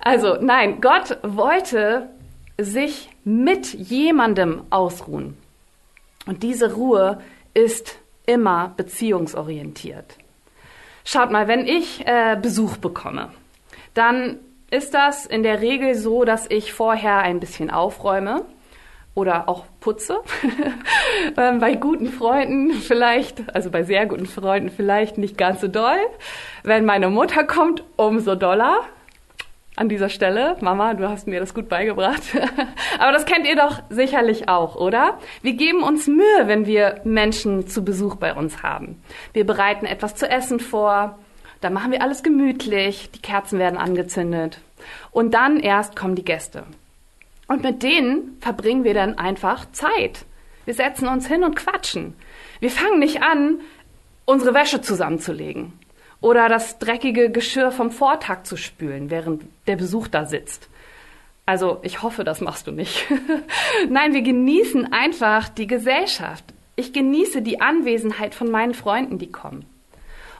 Also 0.00 0.38
nein, 0.40 0.80
Gott 0.80 1.18
wollte 1.22 2.08
sich 2.58 3.10
mit 3.22 3.72
jemandem 3.74 4.62
ausruhen. 4.70 5.36
Und 6.26 6.42
diese 6.42 6.72
Ruhe 6.72 7.20
ist 7.54 8.00
immer 8.26 8.72
beziehungsorientiert. 8.76 10.16
Schaut 11.04 11.30
mal, 11.30 11.48
wenn 11.48 11.66
ich 11.66 12.06
äh, 12.06 12.38
Besuch 12.40 12.76
bekomme, 12.76 13.30
dann 13.94 14.38
ist 14.70 14.94
das 14.94 15.26
in 15.26 15.42
der 15.42 15.60
Regel 15.60 15.94
so, 15.94 16.24
dass 16.24 16.48
ich 16.48 16.72
vorher 16.72 17.18
ein 17.18 17.40
bisschen 17.40 17.70
aufräume 17.70 18.44
oder 19.14 19.48
auch 19.48 19.64
putze. 19.80 20.20
Ähm, 21.36 21.58
bei 21.58 21.74
guten 21.74 22.06
Freunden 22.06 22.72
vielleicht, 22.72 23.54
also 23.54 23.70
bei 23.70 23.82
sehr 23.82 24.06
guten 24.06 24.26
Freunden 24.26 24.70
vielleicht 24.70 25.18
nicht 25.18 25.36
ganz 25.36 25.60
so 25.60 25.68
doll. 25.68 25.98
Wenn 26.62 26.84
meine 26.84 27.10
Mutter 27.10 27.44
kommt, 27.44 27.84
umso 27.96 28.34
doller 28.34 28.80
an 29.80 29.88
dieser 29.88 30.10
Stelle. 30.10 30.58
Mama, 30.60 30.92
du 30.92 31.08
hast 31.08 31.26
mir 31.26 31.40
das 31.40 31.54
gut 31.54 31.70
beigebracht. 31.70 32.22
Aber 32.98 33.12
das 33.12 33.24
kennt 33.24 33.48
ihr 33.48 33.56
doch 33.56 33.82
sicherlich 33.88 34.46
auch, 34.46 34.76
oder? 34.76 35.18
Wir 35.40 35.54
geben 35.54 35.82
uns 35.82 36.06
Mühe, 36.06 36.42
wenn 36.44 36.66
wir 36.66 37.00
Menschen 37.04 37.66
zu 37.66 37.82
Besuch 37.82 38.16
bei 38.16 38.34
uns 38.34 38.62
haben. 38.62 39.02
Wir 39.32 39.46
bereiten 39.46 39.86
etwas 39.86 40.14
zu 40.14 40.28
essen 40.28 40.60
vor. 40.60 41.18
Dann 41.62 41.72
machen 41.72 41.92
wir 41.92 42.02
alles 42.02 42.22
gemütlich. 42.22 43.10
Die 43.12 43.22
Kerzen 43.22 43.58
werden 43.58 43.78
angezündet. 43.78 44.60
Und 45.12 45.32
dann 45.32 45.58
erst 45.58 45.96
kommen 45.96 46.14
die 46.14 46.26
Gäste. 46.26 46.64
Und 47.48 47.62
mit 47.62 47.82
denen 47.82 48.36
verbringen 48.42 48.84
wir 48.84 48.92
dann 48.92 49.16
einfach 49.16 49.64
Zeit. 49.72 50.26
Wir 50.66 50.74
setzen 50.74 51.08
uns 51.08 51.26
hin 51.26 51.42
und 51.42 51.56
quatschen. 51.56 52.12
Wir 52.60 52.70
fangen 52.70 52.98
nicht 52.98 53.22
an, 53.22 53.60
unsere 54.26 54.52
Wäsche 54.52 54.82
zusammenzulegen 54.82 55.79
oder 56.20 56.48
das 56.48 56.78
dreckige 56.78 57.30
Geschirr 57.30 57.72
vom 57.72 57.90
Vortag 57.90 58.44
zu 58.44 58.56
spülen, 58.56 59.10
während 59.10 59.44
der 59.66 59.76
Besuch 59.76 60.08
da 60.08 60.26
sitzt. 60.26 60.68
Also 61.50 61.80
ich 61.82 62.02
hoffe, 62.02 62.22
das 62.22 62.40
machst 62.40 62.68
du 62.68 62.70
nicht. 62.70 63.06
Nein, 63.88 64.12
wir 64.12 64.22
genießen 64.22 64.92
einfach 64.92 65.48
die 65.48 65.66
Gesellschaft. 65.66 66.44
Ich 66.76 66.92
genieße 66.92 67.42
die 67.42 67.60
Anwesenheit 67.60 68.36
von 68.36 68.52
meinen 68.52 68.72
Freunden, 68.72 69.18
die 69.18 69.32
kommen. 69.32 69.66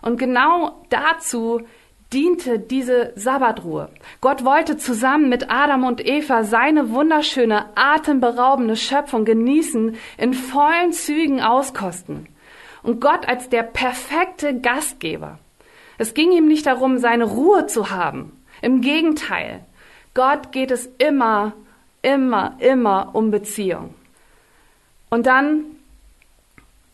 Und 0.02 0.18
genau 0.20 0.84
dazu 0.88 1.62
diente 2.12 2.60
diese 2.60 3.12
Sabbatruhe. 3.16 3.88
Gott 4.20 4.44
wollte 4.44 4.76
zusammen 4.76 5.28
mit 5.28 5.50
Adam 5.50 5.84
und 5.84 6.06
Eva 6.06 6.44
seine 6.44 6.90
wunderschöne, 6.90 7.66
atemberaubende 7.74 8.76
Schöpfung 8.76 9.24
genießen, 9.24 9.96
in 10.16 10.32
vollen 10.32 10.92
Zügen 10.92 11.40
auskosten. 11.40 12.28
Und 12.84 13.00
Gott 13.00 13.26
als 13.26 13.48
der 13.48 13.64
perfekte 13.64 14.60
Gastgeber. 14.60 15.39
Es 16.00 16.14
ging 16.14 16.32
ihm 16.32 16.48
nicht 16.48 16.66
darum, 16.66 16.98
seine 16.98 17.24
Ruhe 17.24 17.66
zu 17.66 17.90
haben. 17.90 18.32
Im 18.62 18.80
Gegenteil. 18.80 19.60
Gott 20.14 20.50
geht 20.50 20.70
es 20.70 20.86
immer, 20.98 21.52
immer, 22.02 22.56
immer 22.58 23.10
um 23.14 23.30
Beziehung. 23.30 23.94
Und 25.10 25.26
dann 25.26 25.64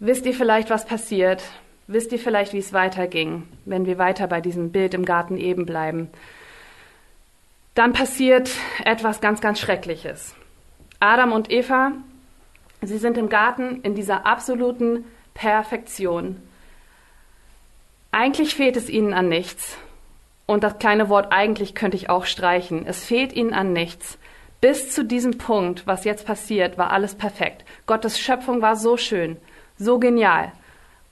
wisst 0.01 0.27
ihr 0.27 0.35
vielleicht, 0.35 0.71
was 0.71 0.87
passiert, 0.87 1.43
Wisst 1.89 2.11
ihr 2.11 2.19
vielleicht, 2.19 2.53
wie 2.53 2.59
es 2.59 2.73
weiterging, 2.73 3.45
wenn 3.65 3.87
wir 3.87 3.97
weiter 3.97 4.27
bei 4.27 4.41
diesem 4.41 4.73
Bild 4.73 4.93
im 4.93 5.05
Garten 5.05 5.37
eben 5.37 5.67
bleiben? 5.67 6.09
Dann 7.75 7.93
passiert 7.93 8.51
etwas 8.85 9.21
ganz, 9.21 9.41
ganz 9.41 9.61
Schreckliches. 9.61 10.35
Adam 10.99 11.31
und 11.31 11.51
Eva, 11.53 11.93
sie 12.83 12.99
sind 12.99 13.17
im 13.19 13.29
Garten 13.29 13.83
in 13.83 13.95
dieser 13.95 14.27
absoluten 14.27 15.05
Perfektion. 15.35 16.43
Eigentlich 18.13 18.55
fehlt 18.55 18.77
es 18.77 18.89
ihnen 18.89 19.13
an 19.13 19.29
nichts. 19.29 19.77
Und 20.47 20.63
das 20.63 20.79
kleine 20.79 21.09
Wort 21.09 21.33
eigentlich 21.33 21.75
könnte 21.75 21.97
ich 21.97 22.09
auch 22.09 22.25
streichen. 22.25 22.87
Es 22.87 23.05
fehlt 23.05 23.33
ihnen 23.33 23.53
an 23.53 23.73
nichts. 23.73 24.19
Bis 24.61 24.93
zu 24.93 25.05
diesem 25.05 25.39
Punkt, 25.39 25.87
was 25.87 26.05
jetzt 26.05 26.27
passiert, 26.27 26.79
war 26.79 26.91
alles 26.93 27.15
perfekt. 27.15 27.65
Gottes 27.87 28.19
Schöpfung 28.19 28.63
war 28.63 28.77
so 28.77 28.97
schön, 28.97 29.37
so 29.77 29.99
genial 29.99 30.53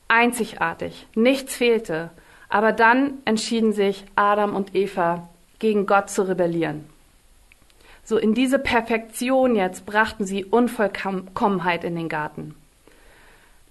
einzigartig, 0.08 1.06
nichts 1.14 1.56
fehlte. 1.56 2.10
Aber 2.48 2.72
dann 2.72 3.14
entschieden 3.24 3.72
sich 3.72 4.04
Adam 4.14 4.54
und 4.54 4.74
Eva 4.74 5.28
gegen 5.58 5.86
Gott 5.86 6.10
zu 6.10 6.28
rebellieren. 6.28 6.84
So 8.04 8.18
in 8.18 8.34
diese 8.34 8.58
Perfektion 8.58 9.56
jetzt 9.56 9.86
brachten 9.86 10.24
sie 10.24 10.44
Unvollkommenheit 10.44 11.84
in 11.84 11.96
den 11.96 12.08
Garten. 12.08 12.54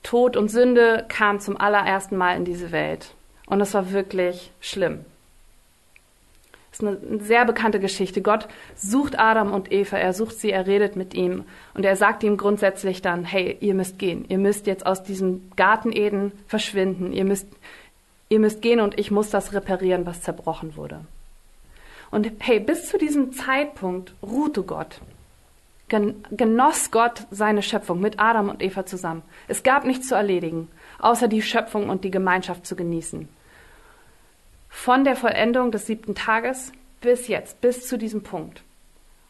Tod 0.03 0.37
und 0.37 0.49
Sünde 0.49 1.05
kamen 1.07 1.39
zum 1.39 1.57
allerersten 1.57 2.17
Mal 2.17 2.37
in 2.37 2.45
diese 2.45 2.71
Welt. 2.71 3.13
Und 3.47 3.61
es 3.61 3.73
war 3.73 3.91
wirklich 3.91 4.51
schlimm. 4.59 5.05
Das 6.71 6.79
ist 6.79 7.07
eine 7.07 7.23
sehr 7.23 7.45
bekannte 7.45 7.79
Geschichte. 7.79 8.23
Gott 8.23 8.47
sucht 8.75 9.19
Adam 9.19 9.53
und 9.53 9.71
Eva, 9.71 9.97
er 9.97 10.11
sucht 10.13 10.39
sie, 10.39 10.51
er 10.51 10.65
redet 10.65 10.95
mit 10.95 11.13
ihm 11.13 11.43
und 11.75 11.85
er 11.85 11.95
sagt 11.95 12.23
ihm 12.23 12.35
grundsätzlich 12.35 13.03
dann, 13.03 13.25
hey, 13.25 13.57
ihr 13.59 13.75
müsst 13.75 13.99
gehen, 13.99 14.25
ihr 14.27 14.39
müsst 14.39 14.65
jetzt 14.65 14.85
aus 14.85 15.03
diesem 15.03 15.51
Garten 15.55 15.91
Eden 15.91 16.31
verschwinden, 16.47 17.13
ihr 17.13 17.25
müsst, 17.25 17.47
ihr 18.29 18.39
müsst 18.39 18.63
gehen 18.63 18.79
und 18.79 18.99
ich 18.99 19.11
muss 19.11 19.29
das 19.29 19.53
reparieren, 19.53 20.07
was 20.07 20.23
zerbrochen 20.23 20.75
wurde. 20.75 21.01
Und 22.09 22.31
hey, 22.39 22.59
bis 22.59 22.89
zu 22.89 22.97
diesem 22.97 23.33
Zeitpunkt 23.33 24.15
ruhte 24.23 24.63
Gott, 24.63 24.99
genoss 26.31 26.91
Gott 26.91 27.25
seine 27.31 27.61
Schöpfung 27.61 27.99
mit 27.99 28.19
Adam 28.19 28.49
und 28.49 28.61
Eva 28.61 28.85
zusammen. 28.85 29.23
Es 29.47 29.63
gab 29.63 29.85
nichts 29.85 30.07
zu 30.07 30.15
erledigen, 30.15 30.69
außer 30.99 31.27
die 31.27 31.41
Schöpfung 31.41 31.89
und 31.89 32.03
die 32.03 32.11
Gemeinschaft 32.11 32.65
zu 32.65 32.75
genießen 32.75 33.27
von 34.73 35.05
der 35.05 35.15
Vollendung 35.15 35.71
des 35.71 35.85
siebten 35.85 36.15
Tages 36.15 36.73
bis 36.99 37.27
jetzt, 37.27 37.61
bis 37.61 37.87
zu 37.87 37.97
diesem 37.97 38.23
Punkt. 38.23 38.63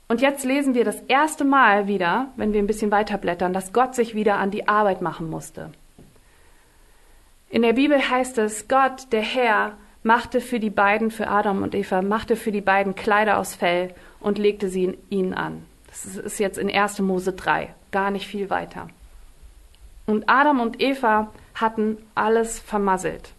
Und 0.08 0.22
jetzt 0.22 0.46
lesen 0.46 0.74
wir 0.74 0.86
das 0.86 1.02
erste 1.02 1.44
Mal 1.44 1.86
wieder, 1.86 2.30
wenn 2.38 2.54
wir 2.54 2.60
ein 2.60 2.68
bisschen 2.68 2.92
weiterblättern, 2.92 3.54
dass 3.54 3.74
Gott 3.74 3.94
sich 3.94 4.16
wieder 4.16 4.38
an 4.38 4.52
die 4.52 4.68
Arbeit 4.68 5.02
machen 5.02 5.30
musste. 5.30 5.70
In 7.50 7.62
der 7.62 7.74
Bibel 7.74 8.10
heißt 8.10 8.38
es, 8.40 8.68
Gott, 8.68 9.12
der 9.12 9.22
Herr, 9.22 9.74
machte 10.02 10.42
für 10.42 10.60
die 10.60 10.72
beiden, 10.72 11.12
für 11.12 11.28
Adam 11.28 11.62
und 11.62 11.76
Eva, 11.76 12.02
machte 12.02 12.36
für 12.36 12.52
die 12.52 12.62
beiden 12.62 12.96
Kleider 12.96 13.38
aus 13.38 13.54
Fell 13.54 13.94
und 14.20 14.40
legte 14.40 14.70
sie 14.70 14.98
ihnen 15.10 15.34
an. 15.34 15.66
Das 15.94 16.06
ist 16.16 16.40
jetzt 16.40 16.58
in 16.58 16.76
1. 16.76 17.00
Mose 17.02 17.34
3, 17.34 17.72
gar 17.92 18.10
nicht 18.10 18.26
viel 18.26 18.50
weiter. 18.50 18.88
Und 20.08 20.28
Adam 20.28 20.60
und 20.60 20.82
Eva 20.82 21.30
hatten 21.54 22.00
alles 22.16 22.60
vermasselt 22.60 23.32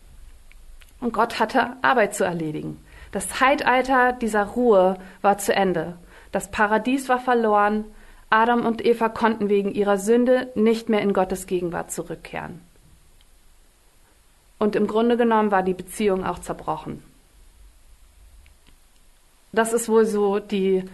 und 1.01 1.13
Gott 1.13 1.41
hatte 1.41 1.73
Arbeit 1.83 2.15
zu 2.15 2.23
erledigen. 2.23 2.81
Das 3.11 3.29
Zeitalter 3.29 4.13
dieser 4.13 4.45
Ruhe 4.45 4.99
war 5.21 5.37
zu 5.37 5.53
Ende. 5.53 5.99
Das 6.31 6.49
Paradies 6.53 7.09
war 7.09 7.19
verloren. 7.19 7.87
Adam 8.31 8.65
und 8.65 8.85
Eva 8.85 9.09
konnten 9.09 9.49
wegen 9.49 9.73
ihrer 9.73 9.99
Sünde 9.99 10.53
nicht 10.55 10.89
mehr 10.89 11.03
in 11.03 11.13
Gottes 11.13 11.47
Gegenwart 11.47 11.91
zurückkehren. 11.91 12.61
Und 14.61 14.77
im 14.77 14.87
Grunde 14.87 15.17
genommen 15.17 15.51
war 15.51 15.65
die 15.65 15.75
Beziehung 15.75 16.25
auch 16.25 16.39
zerbrochen. 16.39 17.03
Das 19.53 19.73
ist 19.73 19.89
wohl 19.89 20.07
so 20.07 20.39
die 20.39 20.85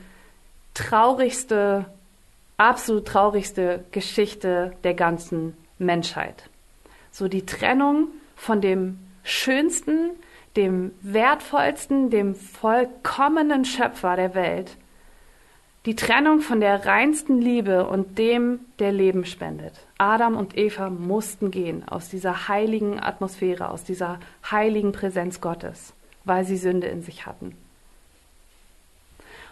traurigste, 0.81 1.85
absolut 2.57 3.07
traurigste 3.07 3.85
Geschichte 3.93 4.73
der 4.83 4.95
ganzen 4.95 5.57
Menschheit. 5.79 6.49
So 7.11 7.29
die 7.29 7.45
Trennung 7.45 8.09
von 8.35 8.61
dem 8.63 8.99
schönsten, 9.23 10.11
dem 10.57 10.93
wertvollsten, 11.03 12.09
dem 12.09 12.35
vollkommenen 12.35 13.65
Schöpfer 13.65 14.17
der 14.17 14.35
Welt. 14.35 14.77
Die 15.87 15.97
Trennung 15.97 16.41
von 16.41 16.61
der 16.61 16.87
reinsten 16.87 17.41
Liebe 17.41 17.87
und 17.87 18.19
dem, 18.19 18.61
der 18.79 18.93
Leben 18.93 19.25
spendet. 19.25 19.87
Adam 19.99 20.37
und 20.37 20.57
Eva 20.57 20.89
mussten 20.89 21.51
gehen 21.51 21.87
aus 21.87 22.09
dieser 22.09 22.49
heiligen 22.49 23.01
Atmosphäre, 23.01 23.71
aus 23.71 23.85
dieser 23.85 24.19
heiligen 24.51 24.93
Präsenz 24.93 25.41
Gottes, 25.41 25.93
weil 26.25 26.45
sie 26.45 26.57
Sünde 26.57 26.87
in 26.87 27.03
sich 27.03 27.27
hatten. 27.27 27.55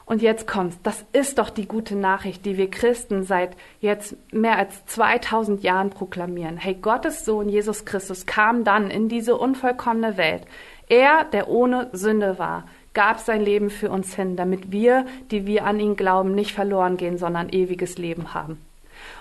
Und 0.09 0.23
jetzt 0.23 0.47
kommt's. 0.47 0.79
Das 0.83 1.05
ist 1.13 1.37
doch 1.37 1.51
die 1.51 1.69
gute 1.69 1.95
Nachricht, 1.95 2.47
die 2.47 2.57
wir 2.57 2.71
Christen 2.71 3.25
seit 3.25 3.51
jetzt 3.83 4.17
mehr 4.33 4.57
als 4.57 4.87
2000 4.87 5.63
Jahren 5.63 5.91
proklamieren. 5.91 6.57
Hey, 6.57 6.75
Gottes 6.75 7.27
Sohn 7.27 7.51
Jesus 7.51 7.85
Christus 7.85 8.25
kam 8.25 8.65
dann 8.65 8.91
in 8.91 9.11
diese 9.11 9.37
unvollkommene 9.37 10.17
Welt. 10.17 10.45
Er, 10.89 11.25
der 11.25 11.49
ohne 11.49 11.91
Sünde 11.93 12.39
war, 12.39 12.65
gab 12.95 13.19
sein 13.19 13.43
Leben 13.43 13.69
für 13.69 13.91
uns 13.91 14.15
hin, 14.15 14.35
damit 14.35 14.73
wir, 14.73 15.05
die 15.31 15.45
wir 15.45 15.67
an 15.67 15.79
ihn 15.79 15.95
glauben, 15.95 16.35
nicht 16.35 16.53
verloren 16.53 16.97
gehen, 16.97 17.19
sondern 17.19 17.51
ewiges 17.51 17.99
Leben 17.99 18.33
haben. 18.33 18.59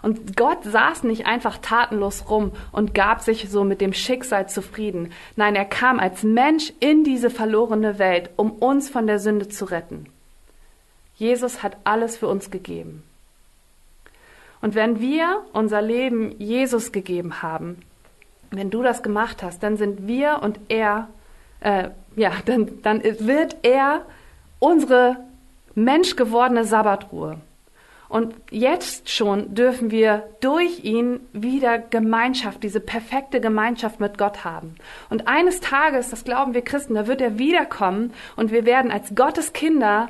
Und 0.01 0.37
Gott 0.37 0.63
saß 0.63 1.03
nicht 1.03 1.25
einfach 1.25 1.57
tatenlos 1.57 2.29
rum 2.29 2.53
und 2.71 2.93
gab 2.93 3.19
sich 3.19 3.49
so 3.49 3.65
mit 3.65 3.81
dem 3.81 3.91
Schicksal 3.91 4.47
zufrieden. 4.47 5.11
Nein, 5.35 5.55
er 5.55 5.65
kam 5.65 5.99
als 5.99 6.23
Mensch 6.23 6.71
in 6.79 7.03
diese 7.03 7.29
verlorene 7.29 7.99
Welt, 7.99 8.29
um 8.37 8.51
uns 8.51 8.89
von 8.89 9.05
der 9.05 9.19
Sünde 9.19 9.49
zu 9.49 9.65
retten. 9.65 10.05
Jesus 11.17 11.63
hat 11.63 11.77
alles 11.83 12.15
für 12.17 12.27
uns 12.27 12.49
gegeben. 12.51 13.03
Und 14.61 14.75
wenn 14.75 14.99
wir 14.99 15.43
unser 15.53 15.81
Leben 15.81 16.39
Jesus 16.39 16.91
gegeben 16.91 17.41
haben, 17.41 17.79
wenn 18.51 18.69
du 18.69 18.81
das 18.81 19.03
gemacht 19.03 19.43
hast, 19.43 19.61
dann 19.61 19.77
sind 19.77 20.07
wir 20.07 20.39
und 20.41 20.59
er, 20.69 21.09
äh, 21.59 21.89
ja, 22.15 22.31
dann, 22.45 22.81
dann 22.81 23.03
wird 23.03 23.57
er 23.63 24.05
unsere 24.59 25.17
menschgewordene 25.75 26.63
Sabbatruhe. 26.63 27.39
Und 28.09 28.35
jetzt 28.51 29.09
schon 29.09 29.53
dürfen 29.53 29.91
wir 29.91 30.23
durch 30.39 30.85
ihn 30.85 31.19
wieder 31.33 31.77
Gemeinschaft, 31.77 32.63
diese 32.63 32.79
perfekte 32.79 33.41
Gemeinschaft 33.41 33.99
mit 33.99 34.17
Gott 34.17 34.45
haben. 34.45 34.75
Und 35.09 35.27
eines 35.27 35.59
Tages, 35.59 36.09
das 36.09 36.23
glauben 36.23 36.53
wir 36.53 36.63
Christen, 36.63 36.95
da 36.95 37.05
wird 37.07 37.19
er 37.19 37.37
wiederkommen 37.37 38.13
und 38.37 38.51
wir 38.51 38.65
werden 38.65 38.91
als 38.91 39.13
Gottes 39.13 39.51
Kinder 39.51 40.07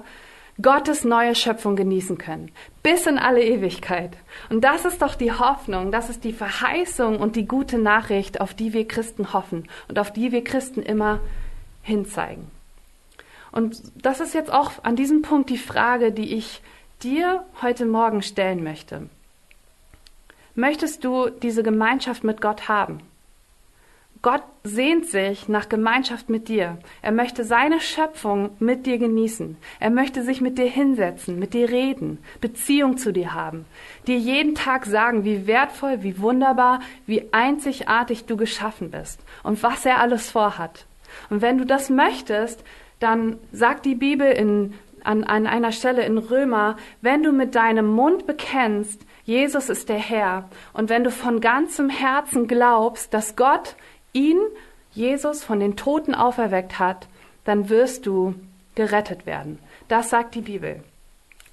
Gottes 0.62 1.04
neue 1.04 1.36
Schöpfung 1.36 1.76
genießen 1.76 2.17
können. 2.17 2.52
Bis 2.82 3.06
in 3.06 3.20
alle 3.20 3.43
Ewigkeit. 3.43 4.17
Und 4.50 4.63
das 4.63 4.86
ist 4.86 5.02
doch 5.02 5.13
die 5.13 5.32
Hoffnung, 5.32 5.91
das 5.91 6.10
ist 6.10 6.24
die 6.24 6.34
Verheißung 6.34 7.20
und 7.20 7.36
die 7.36 7.48
gute 7.48 7.78
Nachricht, 7.78 8.41
auf 8.41 8.54
die 8.56 8.74
wir 8.74 8.88
Christen 8.88 9.34
hoffen 9.34 9.67
und 9.88 10.00
auf 10.00 10.12
die 10.12 10.32
wir 10.32 10.43
Christen 10.43 10.82
immer 10.82 11.20
hinzeigen. 11.84 12.50
Und 13.52 13.82
das 13.96 14.20
ist 14.20 14.34
jetzt 14.34 14.52
auch 14.52 14.84
an 14.84 14.96
diesem 14.96 15.22
Punkt 15.22 15.50
die 15.50 15.58
Frage, 15.58 16.12
die 16.12 16.36
ich 16.36 16.62
dir 17.04 17.46
heute 17.62 17.86
Morgen 17.86 18.22
stellen 18.22 18.63
möchte. 18.63 19.10
Möchtest 20.56 21.04
du 21.04 21.30
diese 21.30 21.62
Gemeinschaft 21.62 22.24
mit 22.24 22.41
Gott 22.41 22.67
haben? 22.67 23.02
Gott 24.21 24.43
sehnt 24.63 25.06
sich 25.06 25.47
nach 25.49 25.69
Gemeinschaft 25.69 26.30
mit 26.30 26.47
dir. 26.47 26.77
Er 27.01 27.12
möchte 27.12 27.43
seine 27.43 27.80
Schöpfung 27.80 28.51
mit 28.60 28.86
dir 28.86 28.97
genießen. 28.97 29.58
Er 29.80 29.89
möchte 29.89 30.23
sich 30.23 30.41
mit 30.41 30.58
dir 30.58 30.69
hinsetzen, 30.69 31.38
mit 31.38 31.53
dir 31.53 31.69
reden, 31.69 32.19
Beziehung 32.41 32.97
zu 32.97 33.12
dir 33.12 33.34
haben, 33.34 33.65
dir 34.08 34.17
jeden 34.17 34.56
Tag 34.56 34.86
sagen, 34.86 35.23
wie 35.23 35.45
wertvoll, 35.45 36.03
wie 36.03 36.19
wunderbar, 36.19 36.80
wie 37.06 37.32
einzigartig 37.32 38.25
du 38.25 38.38
geschaffen 38.38 38.91
bist 38.91 39.19
und 39.43 39.62
was 39.62 39.86
er 39.86 39.99
alles 39.99 40.32
vorhat. 40.32 40.86
Und 41.30 41.41
wenn 41.41 41.58
du 41.58 41.65
das 41.65 41.89
möchtest, 41.89 42.63
dann 42.99 43.38
sagt 43.51 43.86
die 43.86 43.95
Bibel 43.95 44.32
in, 44.32 44.73
an, 45.03 45.23
an 45.23 45.47
einer 45.47 45.71
Stelle 45.71 46.06
in 46.06 46.17
Römer, 46.17 46.77
wenn 47.01 47.23
du 47.23 47.32
mit 47.32 47.56
deinem 47.56 47.88
Mund 47.88 48.25
bekennst, 48.25 49.06
Jesus 49.23 49.69
ist 49.69 49.89
der 49.89 49.97
Herr, 49.97 50.49
und 50.71 50.89
wenn 50.89 51.03
du 51.03 51.12
von 51.12 51.41
ganzem 51.41 51.89
Herzen 51.89 52.47
glaubst, 52.47 53.13
dass 53.13 53.36
Gott 53.36 53.75
ihn, 54.17 54.39
Jesus, 54.91 55.43
von 55.43 55.60
den 55.60 55.75
Toten 55.75 56.15
auferweckt 56.15 56.80
hat, 56.80 57.08
dann 57.45 57.69
wirst 57.69 58.06
du 58.06 58.36
gerettet 58.75 59.25
werden. 59.25 59.60
Das 59.88 60.10
sagt 60.10 60.36
die 60.36 60.41
Bibel. 60.41 60.84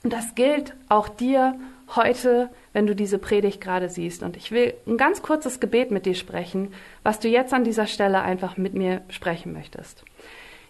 Und 0.03 0.13
das 0.13 0.35
gilt 0.35 0.75
auch 0.89 1.09
dir 1.09 1.59
heute, 1.95 2.51
wenn 2.73 2.87
du 2.87 2.95
diese 2.95 3.19
Predigt 3.19 3.61
gerade 3.61 3.89
siehst. 3.89 4.23
Und 4.23 4.37
ich 4.37 4.51
will 4.51 4.75
ein 4.87 4.97
ganz 4.97 5.23
kurzes 5.23 5.61
Gebet 5.61 5.91
mit 5.91 6.07
dir 6.07 6.15
sprechen, 6.15 6.73
was 7.03 7.21
du 7.21 7.29
jetzt 7.29 7.53
an 7.53 7.65
dieser 7.65 7.87
Stelle 7.87 8.23
einfach 8.23 8.57
mit 8.57 8.75
mir 8.75 9.03
sprechen 9.09 9.53
möchtest. 9.53 10.05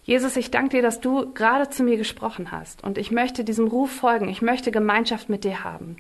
Jesus, 0.03 0.37
ich 0.37 0.51
danke 0.51 0.77
dir, 0.77 0.83
dass 0.83 1.01
du 1.01 1.33
gerade 1.33 1.71
zu 1.71 1.83
mir 1.83 1.97
gesprochen 1.97 2.53
hast. 2.53 2.85
Und 2.85 2.99
ich 2.99 3.11
möchte 3.11 3.43
diesem 3.43 3.69
Ruf 3.69 3.91
folgen. 3.91 4.29
Ich 4.29 4.43
möchte 4.43 4.71
Gemeinschaft 4.71 5.29
mit 5.29 5.45
dir 5.45 5.65
haben. 5.65 5.97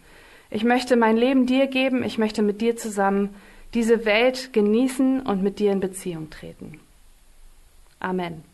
Ich 0.50 0.62
möchte 0.62 0.96
mein 0.96 1.16
Leben 1.16 1.46
dir 1.46 1.66
geben. 1.66 2.02
Ich 2.02 2.18
möchte 2.18 2.42
mit 2.42 2.60
dir 2.60 2.76
zusammen 2.76 3.34
diese 3.74 4.04
Welt 4.04 4.52
genießen 4.52 5.20
und 5.20 5.42
mit 5.42 5.58
dir 5.58 5.72
in 5.72 5.80
Beziehung 5.80 6.30
treten. 6.30 6.80
Amen. 8.00 8.44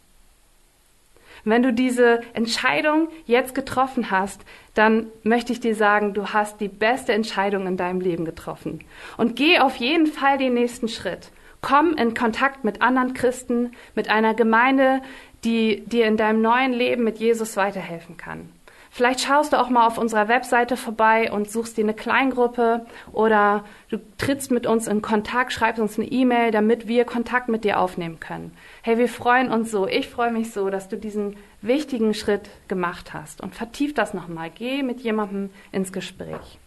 Wenn 1.44 1.62
du 1.62 1.72
diese 1.72 2.20
Entscheidung 2.34 3.08
jetzt 3.26 3.54
getroffen 3.54 4.10
hast, 4.10 4.42
dann 4.74 5.06
möchte 5.22 5.52
ich 5.52 5.60
dir 5.60 5.74
sagen, 5.74 6.12
du 6.12 6.28
hast 6.28 6.60
die 6.60 6.68
beste 6.68 7.12
Entscheidung 7.12 7.66
in 7.66 7.76
deinem 7.76 8.00
Leben 8.00 8.24
getroffen. 8.24 8.80
Und 9.16 9.36
geh 9.36 9.58
auf 9.58 9.76
jeden 9.76 10.06
Fall 10.06 10.38
den 10.38 10.54
nächsten 10.54 10.88
Schritt. 10.88 11.30
Komm 11.62 11.94
in 11.94 12.14
Kontakt 12.14 12.64
mit 12.64 12.82
anderen 12.82 13.14
Christen, 13.14 13.72
mit 13.94 14.08
einer 14.08 14.34
Gemeinde, 14.34 15.00
die 15.44 15.82
dir 15.86 16.06
in 16.06 16.16
deinem 16.16 16.42
neuen 16.42 16.72
Leben 16.72 17.04
mit 17.04 17.18
Jesus 17.18 17.56
weiterhelfen 17.56 18.16
kann. 18.16 18.50
Vielleicht 18.92 19.20
schaust 19.20 19.52
du 19.52 19.60
auch 19.60 19.70
mal 19.70 19.86
auf 19.86 19.98
unserer 19.98 20.26
Webseite 20.26 20.76
vorbei 20.76 21.30
und 21.30 21.48
suchst 21.48 21.76
dir 21.76 21.84
eine 21.84 21.94
Kleingruppe 21.94 22.84
oder 23.12 23.64
du 23.88 23.98
trittst 24.18 24.50
mit 24.50 24.66
uns 24.66 24.88
in 24.88 25.00
Kontakt, 25.00 25.52
schreibst 25.52 25.80
uns 25.80 25.96
eine 25.96 26.08
E-Mail, 26.08 26.50
damit 26.50 26.88
wir 26.88 27.04
Kontakt 27.04 27.48
mit 27.48 27.62
dir 27.62 27.78
aufnehmen 27.78 28.18
können. 28.18 28.52
Hey, 28.82 28.98
wir 28.98 29.08
freuen 29.08 29.52
uns 29.52 29.70
so, 29.70 29.86
ich 29.86 30.08
freue 30.08 30.32
mich 30.32 30.52
so, 30.52 30.70
dass 30.70 30.88
du 30.88 30.96
diesen 30.96 31.36
wichtigen 31.62 32.14
Schritt 32.14 32.50
gemacht 32.66 33.14
hast 33.14 33.40
und 33.40 33.54
vertief 33.54 33.94
das 33.94 34.12
nochmal. 34.12 34.50
Geh 34.52 34.82
mit 34.82 35.00
jemandem 35.00 35.50
ins 35.70 35.92
Gespräch. 35.92 36.58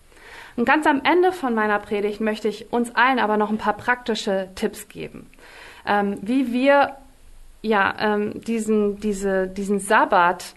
Und 0.56 0.66
ganz 0.66 0.88
am 0.88 1.02
Ende 1.04 1.34
von 1.34 1.54
meiner 1.54 1.80
Predigt 1.80 2.22
möchte 2.22 2.48
ich 2.48 2.72
uns 2.72 2.96
allen 2.96 3.20
aber 3.20 3.36
noch 3.36 3.50
ein 3.50 3.58
paar 3.58 3.76
praktische 3.76 4.50
Tipps 4.56 4.88
geben, 4.88 5.30
ähm, 5.86 6.20
wie 6.22 6.54
wir 6.54 6.96
ja 7.62 7.96
ähm, 8.00 8.40
diesen, 8.42 9.00
diese, 9.02 9.48
diesen 9.48 9.80
Sabbat 9.80 10.56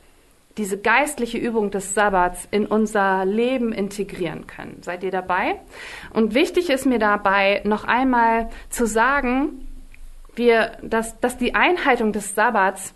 diese 0.58 0.78
geistliche 0.78 1.38
Übung 1.38 1.70
des 1.70 1.94
Sabbats 1.94 2.48
in 2.50 2.66
unser 2.66 3.24
Leben 3.24 3.72
integrieren 3.72 4.46
können. 4.46 4.82
Seid 4.82 5.02
ihr 5.04 5.10
dabei? 5.10 5.60
Und 6.12 6.34
wichtig 6.34 6.70
ist 6.70 6.86
mir 6.86 6.98
dabei 6.98 7.60
noch 7.64 7.84
einmal 7.84 8.48
zu 8.70 8.86
sagen, 8.86 9.66
wir, 10.34 10.72
dass, 10.82 11.18
dass 11.20 11.36
die 11.36 11.54
Einhaltung 11.54 12.12
des 12.12 12.34
Sabbats 12.34 12.94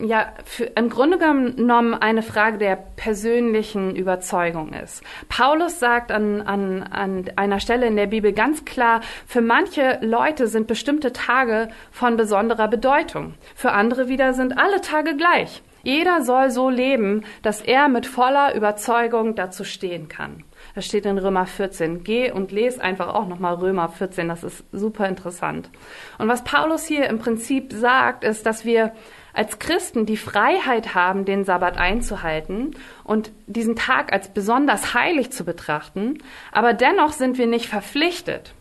ja 0.00 0.32
für, 0.44 0.64
im 0.64 0.90
Grunde 0.90 1.18
genommen 1.18 1.94
eine 1.94 2.22
Frage 2.22 2.58
der 2.58 2.76
persönlichen 2.76 3.96
Überzeugung 3.96 4.72
ist. 4.72 5.02
Paulus 5.28 5.80
sagt 5.80 6.12
an, 6.12 6.40
an, 6.40 6.84
an 6.84 7.24
einer 7.36 7.60
Stelle 7.60 7.86
in 7.86 7.96
der 7.96 8.06
Bibel 8.06 8.32
ganz 8.32 8.64
klar, 8.64 9.00
für 9.26 9.40
manche 9.40 9.98
Leute 10.00 10.46
sind 10.46 10.66
bestimmte 10.66 11.12
Tage 11.12 11.68
von 11.90 12.16
besonderer 12.16 12.68
Bedeutung. 12.68 13.34
Für 13.54 13.72
andere 13.72 14.08
wieder 14.08 14.34
sind 14.34 14.56
alle 14.58 14.80
Tage 14.80 15.16
gleich. 15.16 15.62
Jeder 15.88 16.20
soll 16.20 16.50
so 16.50 16.68
leben, 16.68 17.24
dass 17.40 17.62
er 17.62 17.88
mit 17.88 18.04
voller 18.04 18.54
Überzeugung 18.54 19.34
dazu 19.34 19.64
stehen 19.64 20.08
kann. 20.08 20.44
Das 20.74 20.84
steht 20.84 21.06
in 21.06 21.16
Römer 21.16 21.46
14. 21.46 22.04
Geh 22.04 22.30
und 22.30 22.52
lese 22.52 22.82
einfach 22.82 23.14
auch 23.14 23.26
nochmal 23.26 23.54
Römer 23.54 23.88
14. 23.88 24.28
Das 24.28 24.44
ist 24.44 24.64
super 24.70 25.08
interessant. 25.08 25.70
Und 26.18 26.28
was 26.28 26.44
Paulus 26.44 26.84
hier 26.84 27.08
im 27.08 27.18
Prinzip 27.18 27.72
sagt, 27.72 28.22
ist, 28.22 28.44
dass 28.44 28.66
wir 28.66 28.92
als 29.32 29.58
Christen 29.60 30.04
die 30.04 30.18
Freiheit 30.18 30.94
haben, 30.94 31.24
den 31.24 31.44
Sabbat 31.44 31.78
einzuhalten 31.78 32.72
und 33.02 33.32
diesen 33.46 33.74
Tag 33.74 34.12
als 34.12 34.28
besonders 34.28 34.92
heilig 34.92 35.30
zu 35.30 35.46
betrachten. 35.46 36.18
Aber 36.52 36.74
dennoch 36.74 37.12
sind 37.12 37.38
wir 37.38 37.46
nicht 37.46 37.66
verpflichtet, 37.66 38.52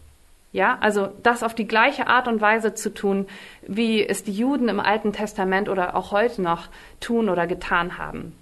ja, 0.58 0.76
also 0.82 1.10
das 1.22 1.44
auf 1.44 1.54
die 1.54 1.68
gleiche 1.68 2.08
Art 2.08 2.28
und 2.28 2.42
Weise 2.42 2.74
zu 2.74 2.92
tun, 2.92 3.28
wie 3.68 4.04
es 4.04 4.24
die 4.24 4.32
Juden 4.32 4.70
im 4.70 4.80
Alten 4.80 5.14
Testament 5.14 5.70
oder 5.70 5.96
auch 5.96 6.12
heute 6.12 6.42
noch 6.42 6.70
tun 7.00 7.30
oder 7.30 7.46
getan 7.46 8.00
haben. 8.00 8.36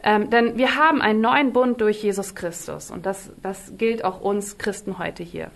Ähm, 0.00 0.30
denn 0.30 0.56
wir 0.56 0.76
haben 0.76 1.02
einen 1.02 1.20
neuen 1.20 1.52
Bund 1.52 1.80
durch 1.80 2.04
Jesus 2.04 2.36
Christus 2.36 2.92
und 2.92 3.04
das, 3.04 3.30
das 3.42 3.72
gilt 3.76 4.04
auch 4.04 4.20
uns 4.20 4.58
Christen 4.58 4.98
heute 4.98 5.24
hier. 5.24 5.50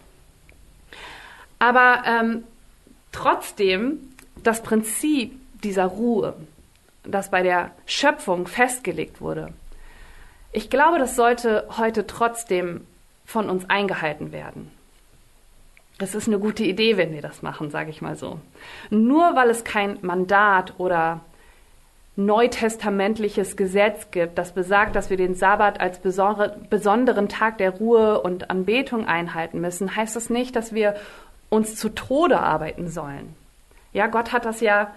Aber 1.61 2.03
ähm, 2.05 2.43
trotzdem, 3.13 4.01
das 4.43 4.65
Prinzip 4.65 5.33
dieser 5.63 5.85
Ruhe, 5.85 6.35
das 7.05 7.31
bei 7.31 7.45
der 7.45 7.71
Schöpfung 7.87 8.49
festgelegt 8.49 9.21
wurde, 9.21 9.53
ich 10.51 10.71
glaube, 10.71 10.99
das 10.99 11.15
sollte 11.15 11.69
heute 11.79 12.05
trotzdem 12.09 12.85
von 13.25 13.49
uns 13.49 13.71
eingehalten 13.71 14.33
werden. 14.33 14.74
Es 15.99 16.15
ist 16.15 16.27
eine 16.27 16.39
gute 16.39 16.65
Idee, 16.65 16.97
wenn 16.97 17.13
wir 17.13 17.23
das 17.23 17.43
machen, 17.43 17.71
sage 17.71 17.91
ich 17.91 18.03
mal 18.03 18.17
so. 18.17 18.41
Nur 18.91 19.37
weil 19.37 19.49
es 19.51 19.63
kein 19.63 19.99
Mandat 20.03 20.75
oder 20.79 21.21
neutestamentliches 22.17 23.57
Gesetz 23.57 24.11
gibt, 24.11 24.39
das 24.39 24.53
besagt, 24.53 24.97
dass 24.97 25.11
wir 25.11 25.17
den 25.17 25.35
Sabbat 25.35 25.81
als 25.81 25.99
besonderen 26.01 27.29
Tag 27.29 27.59
der 27.59 27.71
Ruhe 27.71 28.21
und 28.21 28.51
Anbetung 28.51 29.07
einhalten 29.07 29.61
müssen, 29.61 29.95
heißt 29.95 30.15
das 30.15 30.31
nicht, 30.31 30.55
dass 30.57 30.75
wir 30.75 30.97
uns 31.49 31.77
zu 31.77 31.89
Tode 31.89 32.41
arbeiten 32.41 32.89
sollen. 32.89 33.35
Ja, 33.93 34.09
Gott 34.09 34.33
hat 34.33 34.45
das 34.45 34.61
ja 34.61 34.93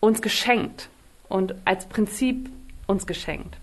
uns 0.00 0.22
geschenkt 0.22 0.88
und 1.28 1.54
als 1.64 1.86
Prinzip 1.86 2.50
uns 2.86 3.06
geschenkt 3.06 3.58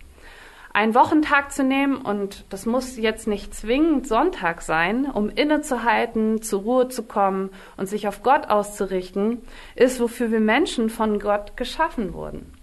einen 0.73 0.95
Wochentag 0.95 1.51
zu 1.51 1.63
nehmen 1.63 1.97
und 1.97 2.45
das 2.49 2.65
muss 2.65 2.97
jetzt 2.97 3.27
nicht 3.27 3.53
zwingend 3.53 4.07
Sonntag 4.07 4.63
sein, 4.63 5.05
um 5.05 5.29
innezuhalten, 5.29 6.41
zur 6.41 6.61
Ruhe 6.63 6.89
zu 6.89 7.03
kommen 7.03 7.51
und 7.77 7.85
sich 7.87 8.07
auf 8.07 8.23
Gott 8.23 8.49
auszurichten, 8.49 9.43
ist, 9.75 9.99
wofür 9.99 10.31
wir 10.31 10.39
Menschen 10.39 10.89
von 10.89 11.19
Gott 11.19 11.55
geschaffen 11.55 12.13
wurden. 12.13 12.53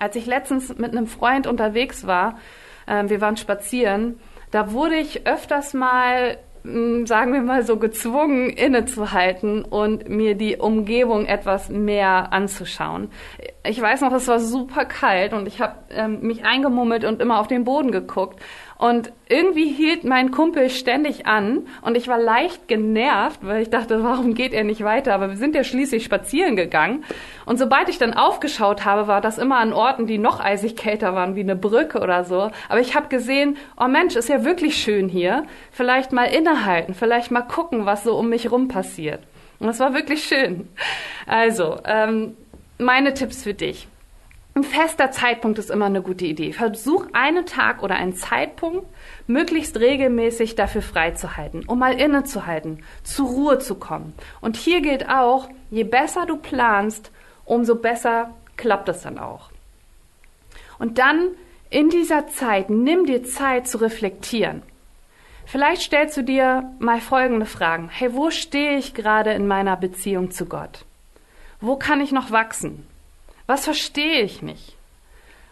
Als 0.00 0.16
ich 0.16 0.26
letztens 0.26 0.76
mit 0.76 0.90
einem 0.90 1.06
Freund 1.06 1.46
unterwegs 1.46 2.06
war, 2.06 2.38
äh, 2.86 3.08
wir 3.08 3.20
waren 3.20 3.36
spazieren, 3.36 4.20
da 4.50 4.72
wurde 4.72 4.96
ich 4.96 5.26
öfters 5.26 5.74
mal 5.74 6.38
sagen 7.06 7.32
wir 7.32 7.40
mal 7.40 7.64
so, 7.64 7.78
gezwungen, 7.78 8.50
innezuhalten 8.50 9.64
und 9.64 10.08
mir 10.08 10.34
die 10.34 10.56
Umgebung 10.56 11.26
etwas 11.26 11.68
mehr 11.68 12.32
anzuschauen. 12.32 13.10
Ich 13.64 13.80
weiß 13.80 14.02
noch, 14.02 14.12
es 14.12 14.28
war 14.28 14.40
super 14.40 14.84
kalt 14.84 15.32
und 15.32 15.46
ich 15.46 15.60
habe 15.60 15.76
ähm, 15.90 16.20
mich 16.20 16.44
eingemummelt 16.44 17.04
und 17.04 17.20
immer 17.20 17.40
auf 17.40 17.48
den 17.48 17.64
Boden 17.64 17.90
geguckt. 17.90 18.40
Und 18.78 19.12
irgendwie 19.28 19.66
hielt 19.72 20.04
mein 20.04 20.30
Kumpel 20.30 20.70
ständig 20.70 21.26
an 21.26 21.66
und 21.82 21.96
ich 21.96 22.06
war 22.06 22.16
leicht 22.16 22.68
genervt, 22.68 23.40
weil 23.42 23.60
ich 23.60 23.70
dachte, 23.70 24.04
warum 24.04 24.34
geht 24.34 24.52
er 24.52 24.62
nicht 24.62 24.84
weiter? 24.84 25.14
Aber 25.14 25.30
wir 25.30 25.36
sind 25.36 25.56
ja 25.56 25.64
schließlich 25.64 26.04
spazieren 26.04 26.54
gegangen. 26.54 27.04
Und 27.44 27.58
sobald 27.58 27.88
ich 27.88 27.98
dann 27.98 28.14
aufgeschaut 28.14 28.84
habe, 28.84 29.08
war 29.08 29.20
das 29.20 29.36
immer 29.36 29.58
an 29.58 29.72
Orten, 29.72 30.06
die 30.06 30.18
noch 30.18 30.38
eisig 30.38 30.76
kälter 30.76 31.12
waren, 31.12 31.34
wie 31.34 31.40
eine 31.40 31.56
Brücke 31.56 31.98
oder 31.98 32.22
so. 32.22 32.52
Aber 32.68 32.80
ich 32.80 32.94
habe 32.94 33.08
gesehen, 33.08 33.56
oh 33.76 33.88
Mensch, 33.88 34.14
ist 34.14 34.28
ja 34.28 34.44
wirklich 34.44 34.76
schön 34.76 35.08
hier. 35.08 35.44
Vielleicht 35.72 36.12
mal 36.12 36.26
innehalten, 36.26 36.94
vielleicht 36.94 37.32
mal 37.32 37.42
gucken, 37.42 37.84
was 37.84 38.04
so 38.04 38.16
um 38.16 38.28
mich 38.28 38.48
rum 38.52 38.68
passiert. 38.68 39.20
Und 39.58 39.68
es 39.68 39.80
war 39.80 39.92
wirklich 39.92 40.22
schön. 40.22 40.68
Also, 41.26 41.78
ähm, 41.84 42.36
meine 42.78 43.12
Tipps 43.12 43.42
für 43.42 43.54
dich. 43.54 43.88
Ein 44.58 44.64
fester 44.64 45.12
Zeitpunkt 45.12 45.60
ist 45.60 45.70
immer 45.70 45.84
eine 45.84 46.02
gute 46.02 46.24
Idee. 46.24 46.52
Versuch 46.52 47.06
einen 47.12 47.46
Tag 47.46 47.80
oder 47.80 47.94
einen 47.94 48.16
Zeitpunkt 48.16 48.88
möglichst 49.28 49.78
regelmäßig 49.78 50.56
dafür 50.56 50.82
freizuhalten, 50.82 51.62
um 51.68 51.78
mal 51.78 51.92
innezuhalten, 51.92 52.82
zur 53.04 53.28
Ruhe 53.28 53.58
zu 53.60 53.76
kommen. 53.76 54.14
Und 54.40 54.56
hier 54.56 54.80
gilt 54.80 55.08
auch, 55.08 55.48
je 55.70 55.84
besser 55.84 56.26
du 56.26 56.36
planst, 56.38 57.12
umso 57.44 57.76
besser 57.76 58.34
klappt 58.56 58.88
es 58.88 59.02
dann 59.02 59.20
auch. 59.20 59.50
Und 60.80 60.98
dann 60.98 61.28
in 61.70 61.88
dieser 61.88 62.26
Zeit, 62.26 62.68
nimm 62.68 63.06
dir 63.06 63.22
Zeit 63.22 63.68
zu 63.68 63.78
reflektieren. 63.78 64.62
Vielleicht 65.46 65.82
stellst 65.82 66.16
du 66.16 66.22
dir 66.22 66.68
mal 66.80 67.00
folgende 67.00 67.46
Fragen. 67.46 67.90
Hey, 67.90 68.12
wo 68.12 68.32
stehe 68.32 68.76
ich 68.76 68.92
gerade 68.92 69.30
in 69.34 69.46
meiner 69.46 69.76
Beziehung 69.76 70.32
zu 70.32 70.46
Gott? 70.46 70.84
Wo 71.60 71.76
kann 71.76 72.00
ich 72.00 72.10
noch 72.10 72.32
wachsen? 72.32 72.88
Was 73.48 73.64
verstehe 73.64 74.20
ich 74.20 74.42
nicht? 74.42 74.76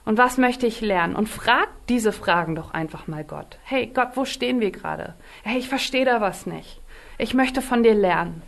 Und 0.05 0.19
was 0.19 0.37
möchte 0.37 0.67
ich 0.67 0.83
lernen? 0.83 1.17
Und 1.17 1.31
frag 1.31 1.69
diese 1.89 2.13
Fragen 2.13 2.55
doch 2.55 2.75
einfach 2.75 3.07
mal 3.07 3.25
Gott. 3.25 3.57
Hey 3.65 3.87
Gott, 3.87 4.11
wo 4.17 4.27
stehen 4.27 4.61
wir 4.61 4.71
gerade? 4.71 5.15
Hey, 5.43 5.57
ich 5.57 5.71
verstehe 5.71 6.05
da 6.05 6.21
was 6.21 6.45
nicht. 6.45 6.79
Ich 7.17 7.33
möchte 7.33 7.63
von 7.63 7.83
dir 7.83 7.95
lernen. 7.95 8.43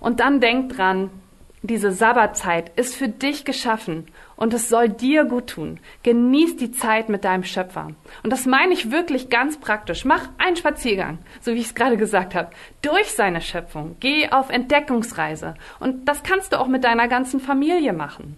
Und 0.00 0.20
dann 0.20 0.42
denk 0.42 0.76
dran, 0.76 1.08
diese 1.62 1.92
Sabbatzeit 1.92 2.78
ist 2.78 2.94
für 2.94 3.08
dich 3.08 3.46
geschaffen 3.46 4.06
und 4.36 4.52
es 4.52 4.68
soll 4.68 4.90
dir 4.90 5.24
gut 5.24 5.46
tun. 5.46 5.80
Genieß 6.02 6.58
die 6.58 6.70
Zeit 6.70 7.08
mit 7.08 7.24
deinem 7.24 7.44
Schöpfer. 7.44 7.92
Und 8.22 8.30
das 8.30 8.44
meine 8.44 8.74
ich 8.74 8.90
wirklich 8.90 9.30
ganz 9.30 9.58
praktisch. 9.58 10.04
Mach 10.04 10.28
einen 10.36 10.56
Spaziergang, 10.56 11.20
so 11.40 11.54
wie 11.54 11.60
ich 11.60 11.68
es 11.68 11.74
gerade 11.74 11.96
gesagt 11.96 12.34
habe, 12.34 12.50
durch 12.82 13.12
seine 13.12 13.40
Schöpfung. 13.40 13.96
Geh 13.98 14.28
auf 14.28 14.50
Entdeckungsreise. 14.50 15.54
Und 15.80 16.04
das 16.04 16.22
kannst 16.22 16.52
du 16.52 16.60
auch 16.60 16.68
mit 16.68 16.84
deiner 16.84 17.08
ganzen 17.08 17.40
Familie 17.40 17.94
machen. 17.94 18.36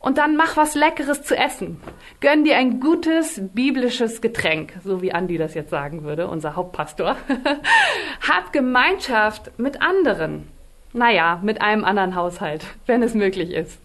Und 0.00 0.16
dann 0.16 0.34
mach 0.34 0.56
was 0.56 0.74
Leckeres 0.74 1.22
zu 1.22 1.36
essen. 1.36 1.78
Gönn 2.20 2.42
dir 2.42 2.56
ein 2.56 2.80
gutes 2.80 3.38
biblisches 3.52 4.22
Getränk, 4.22 4.72
so 4.82 5.02
wie 5.02 5.12
Andi 5.12 5.36
das 5.36 5.52
jetzt 5.52 5.68
sagen 5.68 6.04
würde, 6.04 6.26
unser 6.26 6.56
Hauptpastor. 6.56 7.16
Hab 8.28 8.50
Gemeinschaft 8.52 9.58
mit 9.58 9.82
anderen. 9.82 10.48
Naja, 10.94 11.38
mit 11.42 11.60
einem 11.60 11.84
anderen 11.84 12.14
Haushalt, 12.14 12.64
wenn 12.86 13.02
es 13.02 13.14
möglich 13.14 13.52
ist. 13.52 13.78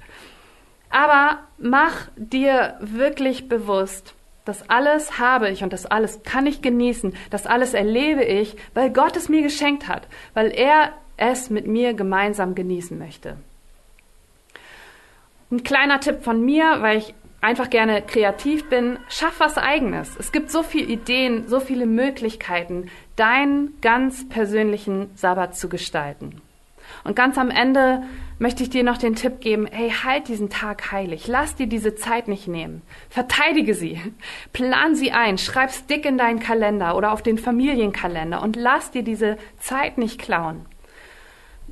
Aber 0.89 1.39
mach 1.57 2.07
dir 2.15 2.77
wirklich 2.79 3.49
bewusst, 3.49 4.15
das 4.45 4.69
alles 4.69 5.19
habe 5.19 5.49
ich 5.49 5.63
und 5.63 5.73
das 5.73 5.85
alles 5.85 6.23
kann 6.23 6.47
ich 6.47 6.61
genießen, 6.61 7.13
das 7.29 7.45
alles 7.45 7.73
erlebe 7.73 8.23
ich, 8.23 8.55
weil 8.73 8.89
Gott 8.89 9.17
es 9.17 9.27
mir 9.27 9.41
geschenkt 9.41 9.89
hat, 9.89 10.07
weil 10.33 10.51
er 10.51 10.93
es 11.17 11.49
mit 11.49 11.67
mir 11.67 11.93
gemeinsam 11.93 12.55
genießen 12.55 12.97
möchte. 12.97 13.35
Ein 15.51 15.63
kleiner 15.63 15.99
Tipp 15.99 16.23
von 16.23 16.43
mir, 16.43 16.77
weil 16.81 16.97
ich 16.97 17.13
einfach 17.39 17.69
gerne 17.69 18.01
kreativ 18.01 18.67
bin, 18.69 18.97
schaff 19.07 19.39
was 19.39 19.57
eigenes. 19.57 20.15
Es 20.17 20.31
gibt 20.31 20.49
so 20.49 20.63
viele 20.63 20.87
Ideen, 20.87 21.47
so 21.47 21.59
viele 21.59 21.85
Möglichkeiten, 21.85 22.89
deinen 23.15 23.79
ganz 23.81 24.27
persönlichen 24.27 25.11
Sabbat 25.15 25.55
zu 25.55 25.69
gestalten. 25.69 26.41
Und 27.03 27.15
ganz 27.15 27.37
am 27.37 27.51
Ende 27.51 28.03
möchte 28.39 28.63
ich 28.63 28.71
dir 28.71 28.83
noch 28.83 28.97
den 28.97 29.15
Tipp 29.15 29.39
geben, 29.39 29.67
hey, 29.71 29.91
halt 29.91 30.27
diesen 30.27 30.49
Tag 30.49 30.91
heilig. 30.91 31.27
Lass 31.27 31.55
dir 31.55 31.67
diese 31.67 31.95
Zeit 31.95 32.27
nicht 32.27 32.47
nehmen. 32.47 32.81
Verteidige 33.09 33.75
sie. 33.75 34.01
Plan 34.53 34.95
sie 34.95 35.11
ein. 35.11 35.37
Schreib's 35.37 35.85
dick 35.85 36.05
in 36.05 36.17
deinen 36.17 36.39
Kalender 36.39 36.97
oder 36.97 37.11
auf 37.11 37.21
den 37.21 37.37
Familienkalender 37.37 38.41
und 38.41 38.55
lass 38.55 38.91
dir 38.91 39.03
diese 39.03 39.37
Zeit 39.59 39.99
nicht 39.99 40.19
klauen. 40.19 40.65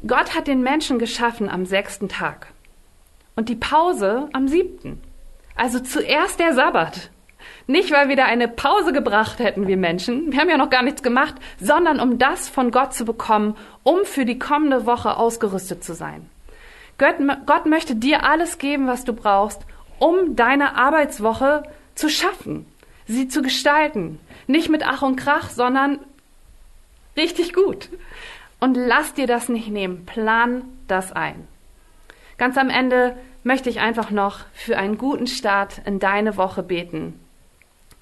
Gott 0.06 0.36
hat 0.36 0.48
den 0.48 0.62
Menschen 0.62 1.00
geschaffen 1.00 1.50
am 1.50 1.66
sechsten 1.66 2.10
Tag 2.10 2.53
und 3.36 3.50
die 3.50 3.56
Pause 3.56 4.30
am 4.34 4.48
siebten. 4.48 5.02
Also 5.56 5.80
zuerst 5.80 6.39
der 6.39 6.54
Sabbat. 6.54 7.10
Nicht, 7.67 7.91
weil 7.91 8.10
wir 8.10 8.15
da 8.15 8.26
eine 8.26 8.48
Pause 8.48 8.91
gebracht 8.91 9.39
hätten, 9.39 9.67
wir 9.67 9.78
Menschen, 9.78 10.32
wir 10.32 10.39
haben 10.39 10.50
ja 10.50 10.58
noch 10.58 10.69
gar 10.69 10.84
nichts 10.84 11.04
gemacht, 11.04 11.36
sondern 11.60 12.00
um 12.00 12.17
das 12.17 12.50
von 12.50 12.72
Gott 12.72 12.93
zu 12.93 13.06
bekommen, 13.06 13.56
um 13.84 14.06
für 14.06 14.26
die 14.26 14.39
kommende 14.39 14.86
Woche 14.86 15.17
ausgerüstet 15.17 15.84
zu 15.84 15.93
sein. 15.93 16.30
Gott, 16.98 17.15
Gott 17.46 17.65
möchte 17.65 17.96
dir 17.96 18.26
alles 18.26 18.58
geben, 18.58 18.88
was 18.88 19.06
du 19.06 19.13
brauchst, 19.13 19.62
um 20.00 20.36
deine 20.36 20.76
Arbeitswoche 20.76 21.63
zu 21.96 22.10
schaffen, 22.10 22.65
sie 23.08 23.28
zu 23.28 23.41
gestalten. 23.41 24.19
Nicht 24.48 24.69
mit 24.69 24.84
Ach 24.86 25.02
und 25.02 25.15
Krach, 25.15 25.50
sondern 25.50 26.00
richtig 27.15 27.54
gut. 27.54 27.89
Und 28.60 28.76
lass 28.76 29.13
dir 29.13 29.28
das 29.28 29.50
nicht 29.50 29.69
nehmen. 29.69 30.06
Plan 30.06 30.63
das 30.88 31.12
ein. 31.12 31.48
Ganz 32.38 32.58
am 32.58 32.69
Ende 32.69 33.15
möchte 33.43 33.69
ich 33.69 33.80
einfach 33.80 34.12
noch 34.12 34.39
für 34.54 34.78
einen 34.78 34.98
guten 34.98 35.28
Start 35.28 35.82
in 35.86 36.00
deine 36.00 36.38
Woche 36.38 36.63
beten. 36.63 37.19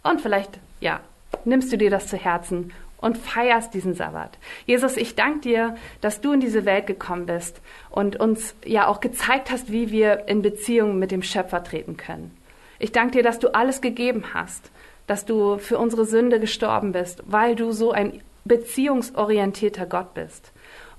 Und 0.04 0.22
vielleicht, 0.22 0.60
ja, 0.80 1.02
nimmst 1.46 1.72
du 1.72 1.78
dir 1.78 1.89
das 1.89 2.08
zu 2.08 2.17
Herzen 2.17 2.72
und 2.98 3.17
feierst 3.17 3.74
diesen 3.74 3.96
Sabbat. 3.96 4.38
Jesus, 4.65 4.96
ich 4.96 5.15
danke 5.15 5.39
dir, 5.41 5.76
dass 6.02 6.22
du 6.22 6.34
in 6.34 6.39
diese 6.39 6.65
Welt 6.65 6.88
gekommen 6.88 7.26
bist 7.26 7.60
und 7.89 8.15
uns 8.15 8.56
ja 8.63 8.88
auch 8.88 9.00
gezeigt 9.00 9.52
hast, 9.52 9.72
wie 9.72 9.91
wir 9.91 10.28
in 10.28 10.41
Beziehung 10.41 11.00
mit 11.00 11.12
dem 11.12 11.24
Schöpfer 11.24 11.63
treten 11.63 11.98
können. 11.98 12.38
Ich 12.80 12.91
danke 12.91 13.17
dir, 13.17 13.24
dass 13.24 13.39
du 13.39 13.54
alles 13.54 13.82
gegeben 13.82 14.26
hast, 14.34 14.72
dass 15.08 15.26
du 15.26 15.58
für 15.58 15.78
unsere 15.78 16.06
Sünde 16.06 16.39
gestorben 16.39 16.91
bist, 16.91 17.24
weil 17.26 17.56
du 17.56 17.72
so 17.72 17.91
ein 17.91 18.22
beziehungsorientierter 18.46 19.86
Gott 19.86 20.13
bist. 20.13 20.51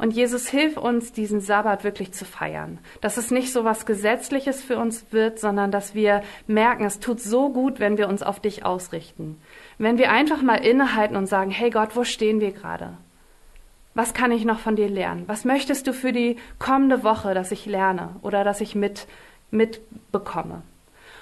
Und 0.03 0.11
Jesus, 0.11 0.49
hilf 0.49 0.79
uns, 0.79 1.13
diesen 1.13 1.41
Sabbat 1.41 1.85
wirklich 1.85 2.11
zu 2.11 2.25
feiern. 2.25 2.81
Dass 3.01 3.19
es 3.19 3.31
nicht 3.31 3.53
so 3.53 3.63
was 3.63 3.87
Gesetzliches 3.87 4.61
für 4.61 4.77
uns 4.77 5.07
wird, 5.13 5.39
sondern 5.39 5.71
dass 5.71 5.95
wir 5.95 6.25
merken, 6.49 6.85
es 6.85 6.99
tut 6.99 7.21
so 7.21 7.51
gut, 7.51 7.79
wenn 7.79 7.97
wir 7.97 8.09
uns 8.09 8.25
auf 8.25 8.41
dich 8.41 8.65
ausrichten. 8.65 9.41
Wenn 9.79 9.99
wir 9.99 10.11
einfach 10.11 10.43
mal 10.43 10.57
innehalten 10.57 11.15
und 11.15 11.29
sagen, 11.29 11.53
hey 11.53 11.71
Gott, 11.71 11.95
wo 11.95 12.03
stehen 12.03 12.41
wir 12.41 12.51
gerade? 12.51 12.95
Was 13.95 14.13
kann 14.13 14.33
ich 14.33 14.45
noch 14.45 14.59
von 14.59 14.75
dir 14.75 14.89
lernen? 14.89 15.23
Was 15.29 15.45
möchtest 15.45 15.87
du 15.87 15.93
für 15.93 16.11
die 16.11 16.37
kommende 16.59 17.05
Woche, 17.05 17.33
dass 17.33 17.53
ich 17.53 17.65
lerne 17.67 18.17
oder 18.23 18.43
dass 18.43 18.61
ich 18.61 18.75
mit, 18.75 19.07
mitbekomme? 19.53 20.63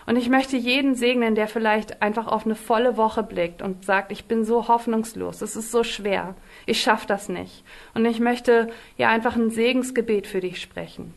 Und 0.06 0.16
ich 0.16 0.30
möchte 0.30 0.56
jeden 0.56 0.94
segnen, 0.94 1.34
der 1.34 1.48
vielleicht 1.48 2.00
einfach 2.00 2.26
auf 2.26 2.46
eine 2.46 2.54
volle 2.54 2.96
Woche 2.96 3.22
blickt 3.22 3.60
und 3.60 3.84
sagt, 3.84 4.10
ich 4.10 4.24
bin 4.24 4.46
so 4.46 4.68
hoffnungslos, 4.68 5.42
es 5.42 5.54
ist 5.54 5.70
so 5.70 5.84
schwer, 5.84 6.34
ich 6.70 6.80
schaffe 6.80 7.06
das 7.06 7.28
nicht. 7.28 7.64
Und 7.94 8.04
ich 8.04 8.20
möchte 8.20 8.68
ja 8.96 9.08
einfach 9.08 9.34
ein 9.34 9.50
Segensgebet 9.50 10.26
für 10.28 10.40
dich 10.40 10.60
sprechen. 10.60 11.14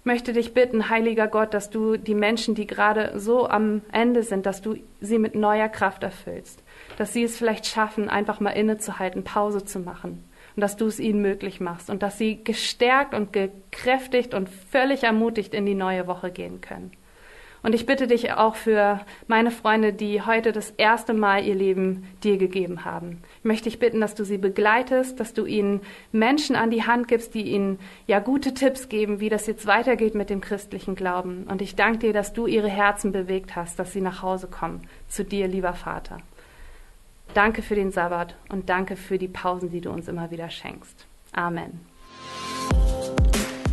Ich 0.00 0.04
möchte 0.04 0.32
dich 0.32 0.52
bitten, 0.52 0.90
heiliger 0.90 1.28
Gott, 1.28 1.54
dass 1.54 1.70
du 1.70 1.96
die 1.96 2.14
Menschen, 2.14 2.54
die 2.54 2.66
gerade 2.66 3.18
so 3.20 3.48
am 3.48 3.82
Ende 3.92 4.22
sind, 4.22 4.46
dass 4.46 4.60
du 4.60 4.76
sie 5.00 5.18
mit 5.18 5.34
neuer 5.34 5.68
Kraft 5.68 6.02
erfüllst. 6.02 6.62
Dass 6.96 7.12
sie 7.12 7.22
es 7.22 7.36
vielleicht 7.36 7.66
schaffen, 7.66 8.08
einfach 8.08 8.40
mal 8.40 8.50
innezuhalten, 8.50 9.22
Pause 9.22 9.64
zu 9.64 9.78
machen. 9.78 10.24
Und 10.56 10.60
dass 10.60 10.76
du 10.76 10.86
es 10.86 10.98
ihnen 10.98 11.22
möglich 11.22 11.60
machst. 11.60 11.88
Und 11.88 12.02
dass 12.02 12.18
sie 12.18 12.42
gestärkt 12.42 13.14
und 13.14 13.32
gekräftigt 13.32 14.34
und 14.34 14.48
völlig 14.48 15.04
ermutigt 15.04 15.54
in 15.54 15.66
die 15.66 15.74
neue 15.74 16.08
Woche 16.08 16.32
gehen 16.32 16.60
können. 16.60 16.90
Und 17.62 17.74
ich 17.74 17.86
bitte 17.86 18.06
dich 18.06 18.32
auch 18.32 18.54
für 18.54 19.00
meine 19.26 19.50
Freunde, 19.50 19.92
die 19.92 20.22
heute 20.22 20.52
das 20.52 20.70
erste 20.76 21.12
Mal 21.12 21.44
ihr 21.44 21.54
Leben 21.54 22.06
dir 22.22 22.38
gegeben 22.38 22.84
haben. 22.84 23.22
Ich 23.40 23.44
möchte 23.44 23.64
dich 23.64 23.78
bitten, 23.78 24.00
dass 24.00 24.14
du 24.14 24.24
sie 24.24 24.38
begleitest, 24.38 25.18
dass 25.18 25.34
du 25.34 25.44
ihnen 25.44 25.80
Menschen 26.12 26.54
an 26.54 26.70
die 26.70 26.84
Hand 26.84 27.08
gibst, 27.08 27.34
die 27.34 27.42
ihnen 27.42 27.78
ja 28.06 28.20
gute 28.20 28.54
Tipps 28.54 28.88
geben, 28.88 29.20
wie 29.20 29.28
das 29.28 29.46
jetzt 29.46 29.66
weitergeht 29.66 30.14
mit 30.14 30.30
dem 30.30 30.40
christlichen 30.40 30.94
Glauben. 30.94 31.44
Und 31.48 31.60
ich 31.60 31.74
danke 31.74 31.98
dir, 31.98 32.12
dass 32.12 32.32
du 32.32 32.46
ihre 32.46 32.68
Herzen 32.68 33.12
bewegt 33.12 33.56
hast, 33.56 33.78
dass 33.78 33.92
sie 33.92 34.00
nach 34.00 34.22
Hause 34.22 34.46
kommen 34.46 34.82
zu 35.08 35.24
dir, 35.24 35.48
lieber 35.48 35.72
Vater. 35.72 36.18
Danke 37.34 37.62
für 37.62 37.74
den 37.74 37.90
Sabbat 37.90 38.36
und 38.48 38.68
danke 38.68 38.96
für 38.96 39.18
die 39.18 39.28
Pausen, 39.28 39.70
die 39.70 39.80
du 39.80 39.90
uns 39.90 40.08
immer 40.08 40.30
wieder 40.30 40.48
schenkst. 40.48 41.06
Amen. 41.32 41.97